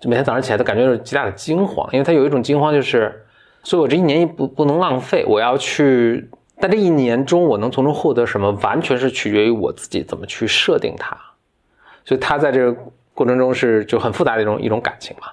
[0.00, 3.24] 就每天早上起来都感觉有极大的惊慌，因为他有一种惊慌，就是
[3.62, 6.28] 所以我这一年不不能浪费，我要去，
[6.60, 11.16] 但这一年中我能从中获得什么，完全是取决于我自己怎么去设定它。
[12.04, 12.74] 所以他在这个
[13.14, 15.28] 过程中是就很复杂的一种一种感情嘛，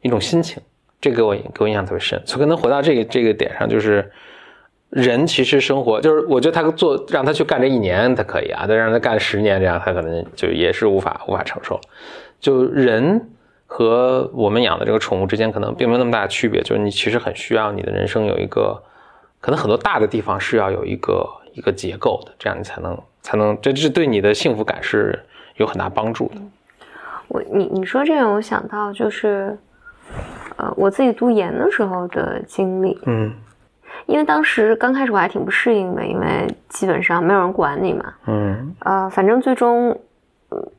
[0.00, 0.62] 一种心情，
[1.00, 2.20] 这给我给我印象特别深。
[2.26, 4.10] 所以可能回到这个这个点上，就是
[4.90, 11.80] 人其实生活就是，我觉得他做让他去干这一年他可以啊，但让他干十年这样，他可能就也是无法无法承受。
[12.38, 13.30] 就人
[13.66, 18.82] 和我们养的这个宠物之间可能并没有那么大的区别，就是你其实很需要你的人生有一个，
[19.40, 25.18] 可能很多大的地方是要有一个一个结构的，这样你才能才能这这对你的幸福感是。
[25.56, 26.36] 有很大帮助的。
[27.28, 29.58] 我你你说这个，我想到就是，
[30.56, 33.00] 呃，我自己读研的时候的经历。
[33.06, 33.32] 嗯，
[34.06, 38.04] 因为当时刚开始我还挺不适应的，因为基本上没有人管你嘛。
[38.26, 38.74] 嗯。
[38.80, 39.98] 呃，反正最终，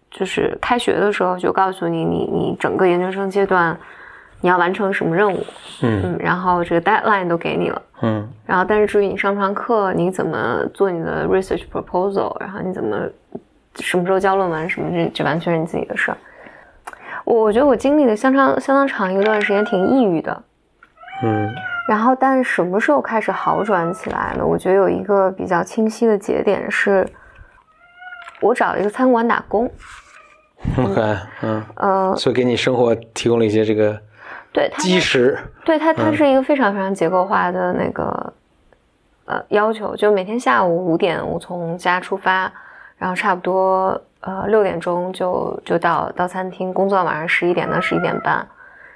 [0.09, 3.77] 就是开学的时候就告诉你，你你整个研究生阶段
[4.39, 5.43] 你要完成什么任务。
[5.81, 6.17] 嗯嗯。
[6.19, 7.81] 然后这个 deadline 都给你了。
[8.01, 8.29] 嗯。
[8.45, 12.97] 然后，但是至于你上不上课，你怎么做你的 research proposal，然后你怎么。
[13.75, 16.17] 什么时候交论文什么这这完全是你自己的事儿。
[17.25, 20.43] 我我觉得我经历了相当相当长一段时间挺抑郁的，
[21.23, 21.53] 嗯。
[21.89, 24.45] 然后，但什么时候开始好转起来了？
[24.45, 27.05] 我觉得有一个比较清晰的节点是，
[28.39, 29.69] 我找了一个餐馆打工。
[30.77, 33.99] OK，嗯嗯，所以给你生活提供了一些这个
[34.53, 35.37] 对基石。
[35.65, 38.33] 对它，它是一个非常非常结构化的那个
[39.25, 42.49] 呃要求，就每天下午五点我从家出发。
[43.01, 48.47] 然后差不多呃六点钟就就到到餐厅工作，晚上十一点到十一点半，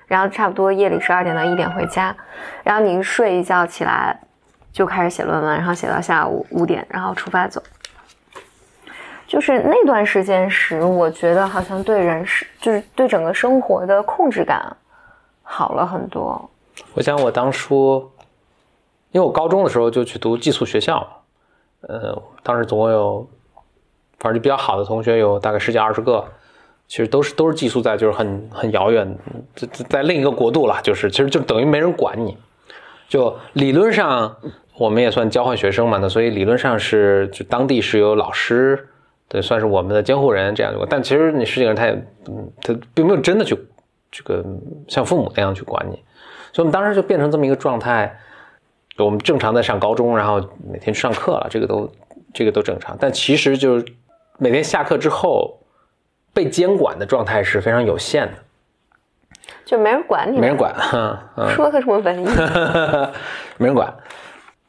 [0.06, 2.16] 然后差不多夜里十二点到一点回家，
[2.64, 4.16] 然后你睡一觉起来
[4.72, 7.60] 就开始写论文，然后写到下午五点，然后出发走。
[9.26, 14.78] 就是那段时间时，我觉得好像对人是就是对整个生活的控制感
[15.42, 16.48] 好了很多。
[16.94, 18.08] 我想我当初，
[19.10, 21.24] 因为我高中的时候就去读寄宿学校，
[21.82, 23.28] 呃，当时总共有。
[24.20, 26.24] 反正就比较好的同学有大概十几二十个，
[26.88, 29.18] 其实都是都是寄宿在就是很很遥远，
[29.56, 32.38] 在在另一个国度了，就是其实就等于没人管你，
[33.10, 34.36] 就理论上
[34.78, 38.88] 我们也算交换学生嘛，那所以理论上是就当地是有老师，
[39.28, 42.08] 对，算是我们的监护人这样但其实你十几个人他也
[42.62, 43.58] 他并没有真的去
[44.12, 44.46] 这个
[44.88, 45.96] 像父母那样去管你，
[46.54, 48.18] 所以我们当时就变成这么一个状态，
[48.98, 50.40] 我们正常在上高中，然后
[50.72, 51.92] 每天去上课了，这个都
[52.34, 53.86] 这个都正常，但其实就是。
[54.38, 55.60] 每天下课之后，
[56.34, 58.34] 被监管的状态是非常有限的。
[59.64, 60.74] 就没人管你，没人管，
[61.56, 62.26] 说个什么文艺，
[63.58, 63.94] 没人管。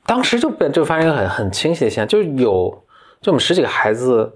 [0.05, 2.85] 当时就被就发现一个很很清晰的现象，就是有
[3.21, 4.33] 就我们十几个孩子，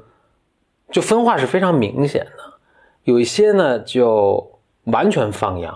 [0.91, 2.33] 就分化是非常明显的。
[3.05, 5.73] 有一些呢就完全放养，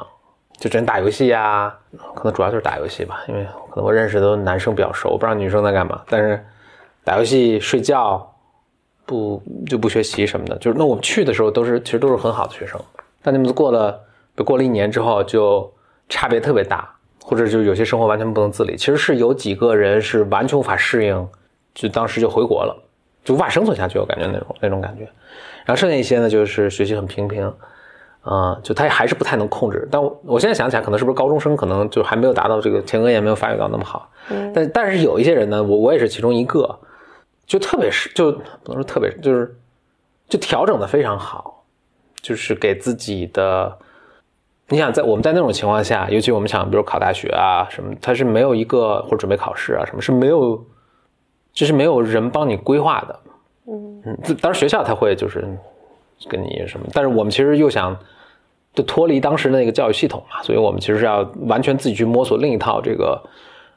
[0.59, 1.73] 就只能打游戏呀，
[2.15, 6.03] 可能主要就是打游戏吧，因为可能我认识的都男生比较熟，我不知道女生在干嘛。
[6.09, 6.45] 但是
[7.05, 8.34] 打游戏、睡觉，
[9.05, 10.57] 不就不学习什么的。
[10.59, 12.81] 就是那我们去的时候都是其实都是很好的学生，
[13.23, 14.01] 但你们过了
[14.45, 15.73] 过了一年之后就
[16.09, 16.91] 差别特别大。
[17.27, 21.27] 或者就有些生活完全不能自理，其实是有几个人是完全无法适应，
[21.75, 22.77] 就当时就回国了，
[23.25, 25.05] 就无法生存下去，我感觉那种那种感觉。
[25.65, 27.51] 然后剩下一些呢，就是学习很平平，
[28.21, 29.89] 啊，就他还是不太能控制。
[29.91, 34.11] 但我我现在想起来，可能是不是高中生，可能就还没有达到这个前额叶没有发育到那么好。
[34.29, 34.53] 嗯。
[34.53, 36.79] 但但是有一些人呢，我我也是其中一个，
[37.47, 39.57] 就特别是就不能说特别，就是
[40.29, 41.65] 就调整的非常好，
[42.23, 43.79] 就是给自己的。
[44.69, 50.65] 你想在我们在那种情况下，尤其我们想，比如考大学啊什么，他是没有一个或者准备考试啊什么，是没有，
[51.53, 53.21] 就是没有人帮你规划的。
[53.67, 55.47] 嗯嗯，当然学校他会就是
[56.31, 57.95] 跟你什么，但是我们其实又想
[58.73, 63.23] 就脱离当时的那个教育系统嘛，所以我们其实是要完全自己去摸索另一套这个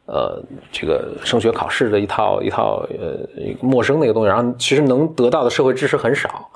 [0.08, 0.42] 呃
[0.72, 3.20] 这个升学考试的一套一套呃
[3.62, 6.50] 陌生的一个东西，然后其实能得到的社会知识很少，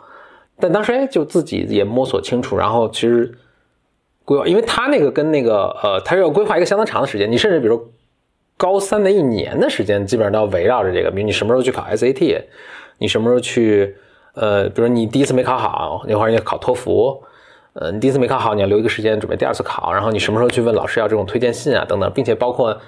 [0.59, 3.31] 但当时哎就自己也摸索清楚，然后其实。
[4.23, 7.29] 规划，因为他那个跟那个呃，他要规划一个相当长的时间。
[7.29, 7.91] 你甚至比如
[8.55, 11.09] 高三的一年的时间，基本上都要围绕着这个。
[11.09, 12.39] 比如你什么时候去考 SAT，
[12.99, 13.95] 你什么时候去
[14.35, 17.19] 呃，比如你第一次没考好，那会儿你要考托福，
[17.73, 19.91] 呃，你第一次没考好，你要留一个时间准备第二次考。
[19.91, 22.79] 然后你什么时候去问老师要这种推荐信啊等等，并且包括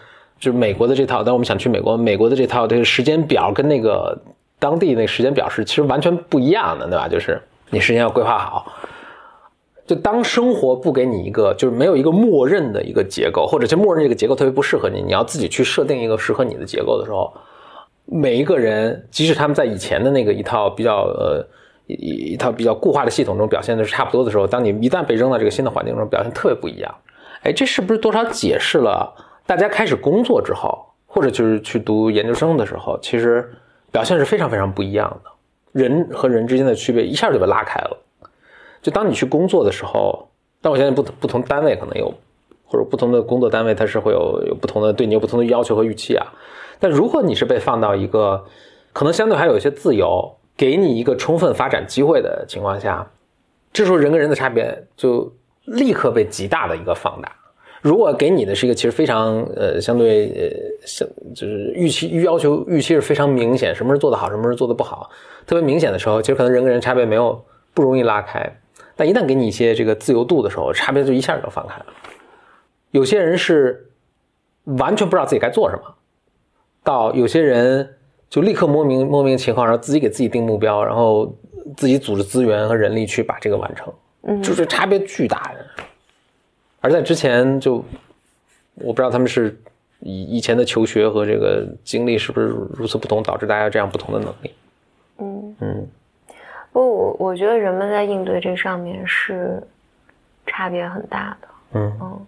[0.43, 4.13] 就是美国的这套，但我们想去美国，美国的这套这个时间表跟那个
[4.59, 7.07] 当地那个时间表是其实完全不一样的，对吧？
[7.07, 8.65] 就是你时间要规划好。
[9.87, 17.33] 就当生活不给你一个，就是没有一个默认的一个结构，或者就默认这个结构特别不适合你，你要自己去设定一个适合你的结构的时候，
[18.03, 21.47] 每一个人，即使他们在以前的那个一套比较呃
[21.87, 26.93] 一一套比较固化的系统中表现的是差不多的时候，当你一旦被扔到这个新的环境中，表现特别不一样。
[27.43, 29.13] 哎，这是不是多少解释了
[29.45, 33.51] 大家开始工作之后，或者就是去读研究生的时候，其实
[33.91, 35.29] 表现是非常非常不一样的，
[35.73, 37.97] 人和人之间的区别一下就被拉开了。
[38.81, 40.29] 就当你去工作的时候，
[40.61, 42.13] 但我相信不不同单位可能有，
[42.65, 46.25] 或者不同的工作单位它是会有有不同的对你有不同的要求和预期啊。
[46.79, 48.45] 但如果你是被放到一个
[48.91, 53.05] 可能相对还有一些自由，给你一个充分发展机会的情况下，
[53.71, 55.31] 这时候人跟人的差别就
[55.65, 57.31] 立刻被极大的一个放大。
[57.83, 61.05] 如果给你的是一个其实非常呃相对呃相
[61.35, 65.09] 就是预期预要求预期是非常明显，什么是做得好，什么是做得不好，
[65.45, 68.49] 特别明显的时候，其实可能人跟人差别没有不容易拉开。
[68.95, 71.85] 但一旦给你一些这个自由度的时候，差别就一下就放开了。
[72.91, 73.91] 有些人是
[74.63, 75.83] 完全不知道自己该做什么，
[76.85, 77.95] 到有些人
[78.29, 81.35] 就立刻摸明摸明情况，然后自己给自己定目标，然后
[81.75, 83.93] 自己组织资源和人力去把这个完成。
[84.21, 85.51] 嗯，就是差别巨大。
[86.83, 87.75] 而在之前就
[88.75, 89.57] 我不知道他们是
[90.01, 94.53] 以以前的求学和这个经历是不是如此不同，导致大家这样不同的能力。
[95.19, 95.87] 嗯嗯。
[96.73, 99.63] 不，我我觉得人们在应对这上面是
[100.45, 101.47] 差别很大的。
[101.75, 102.25] 嗯嗯，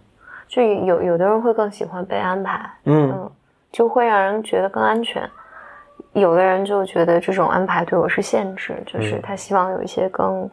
[0.48, 3.30] 就有有的人会更喜欢被安排，嗯，
[3.70, 5.28] 就会让人觉得更安全。
[6.12, 10.48] 有的人就觉得这种安排对我是限制，就是他希望有一些更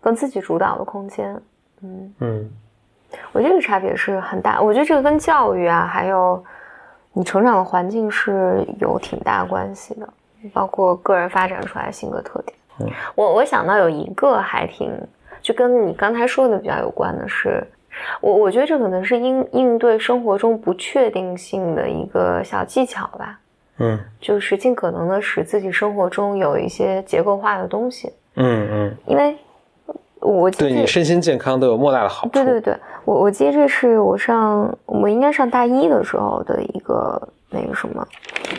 [0.00, 1.40] 更自己主导的空间。
[1.82, 2.50] 嗯嗯，
[3.32, 4.60] 我觉得这个差别是很大。
[4.60, 6.42] 我觉得这个跟教育啊，还有
[7.12, 10.08] 你成长的环境是有挺大关系的，
[10.52, 12.92] 包括个人发展出来性格特点。
[13.14, 14.92] 我我想到有一个还挺，
[15.40, 17.66] 就跟你刚才说的比较有关的是，
[18.20, 23.38] 我我觉得这可能是应应对生活中不确定性的一个小技巧吧。
[23.78, 28.12] 嗯，就是尽可能的使自己生活中有一些结构化的东西。
[28.34, 29.36] 嗯嗯，因为
[30.26, 32.32] 我对你身心健康都有莫大的好处。
[32.32, 38.06] 对对对，我我记得这是我上我应该上大一的时候的一个那个什么，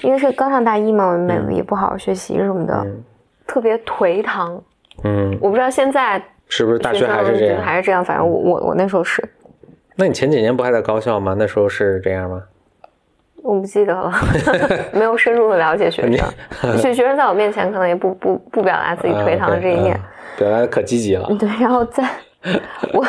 [0.03, 2.86] 因为是刚上大一嘛，我们也不好好学习什么的。
[3.45, 4.61] 特别颓唐，
[5.03, 8.03] 嗯，我不知道现在是不是大学还是这样，还是这样。
[8.03, 9.24] 反正我我我那时候是。
[9.95, 11.34] 那你前几年不还在高校吗？
[11.38, 12.43] 那时候是这样吗？
[13.44, 14.12] 我不记得了，
[14.94, 16.32] 没有深入的了解学生。
[16.78, 20.00] 学学生在我面前可能也不不不表达自己颓唐的这一面，
[20.38, 21.28] 表达的可积极了。
[21.40, 22.04] 对，然后在
[22.94, 23.06] 我，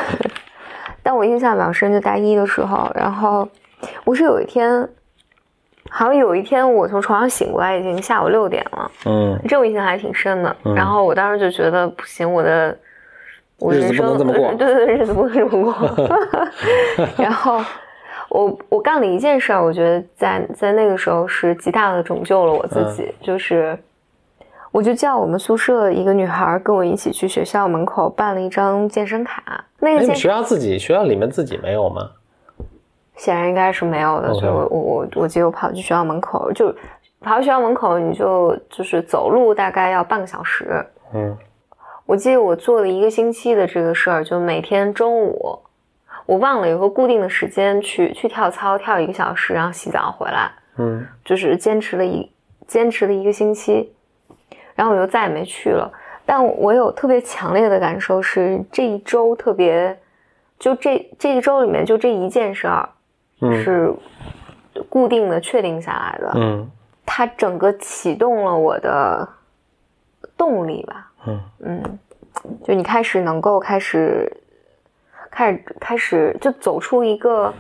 [1.03, 3.49] 但我印象比较深，就大一的时候，然后
[4.05, 4.89] 我是有一天。
[5.91, 8.91] 好像有一天我从床上醒过来，已经下午六点了。
[9.07, 10.55] 嗯，这我印象还挺深的。
[10.77, 12.77] 然后我当时就觉得不行，我的
[13.59, 15.75] 我日子人生不能这么过对对对，日子不能这么过。
[17.17, 17.59] 然后
[18.29, 23.79] 我我干了一件事儿，我觉得在在那个时候是极大的拯救了我自己，就是
[24.71, 29.65] 我就叫我们宿舍一个女孩儿跟我一起去学校门口办了一张健身卡。
[29.79, 32.11] 那哎，个健你们学校自己学校里面自己没有吗？
[33.17, 36.73] 显然应该是没有的，所以我我我我记得我跑去学校门口，就
[37.21, 40.87] 跑到学校门口，你就就是走路大概要半个小时。
[41.13, 41.37] 嗯
[42.07, 45.59] 我记得我做了一个星期的这个事儿，就每天中午，
[46.29, 52.31] 我忘了有个固定的时间去去跳操，跳一个小时，然后洗澡回来，嗯就是坚持了一
[52.67, 53.91] 坚持了一个星期，
[54.75, 55.91] 然后我就再也没去了。
[56.27, 59.99] 但我有特别强烈的感受是，这一周特别，
[60.59, 62.87] 就这这一周里面就这一件事儿
[63.41, 63.91] 嗯是
[64.91, 66.71] 固定的确定下来的，嗯
[67.07, 69.27] 它整个启动了我的
[70.37, 71.11] 动力吧。
[71.27, 71.99] 嗯嗯，
[72.63, 74.31] 就你开始能够开始，
[75.31, 77.53] 开始开始就走出一个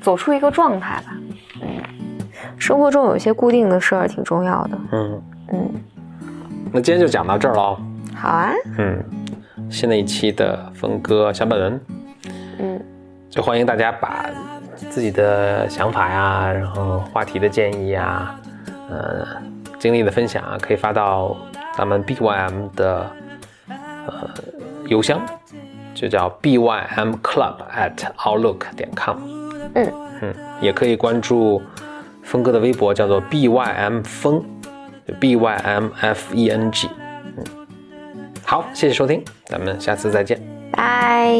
[0.00, 1.16] 走出一个状态吧。
[1.62, 1.68] 嗯，
[2.58, 4.78] 生活中有一些固定的事儿挺重要的。
[4.92, 5.22] 嗯，
[5.52, 5.70] 嗯，
[6.72, 7.80] 那今天就讲到这儿了哦。
[8.14, 8.52] 好啊。
[8.78, 9.02] 嗯，
[9.70, 11.80] 新的一期的峰哥小本文，
[12.58, 12.80] 嗯
[13.28, 14.26] 就欢迎大家把
[14.90, 18.34] 自己的想法呀，然后话题的建议呀，
[18.88, 19.24] 呃，
[19.78, 21.36] 经历的分享啊，可以发到
[21.76, 23.10] 咱们 BYM 的
[23.68, 24.30] 呃
[24.86, 25.20] 邮箱，
[26.00, 29.18] 就叫 bym club at outlook 点 com。
[29.74, 29.92] 嗯
[30.22, 31.60] 嗯，也可以关注
[32.22, 34.42] 峰哥的微博，叫做 bym 峰
[35.06, 36.88] 就，b y m f e n g。
[37.36, 37.44] 嗯，
[38.42, 40.40] 好，谢谢收听，咱们下次再见。
[40.72, 41.36] 拜。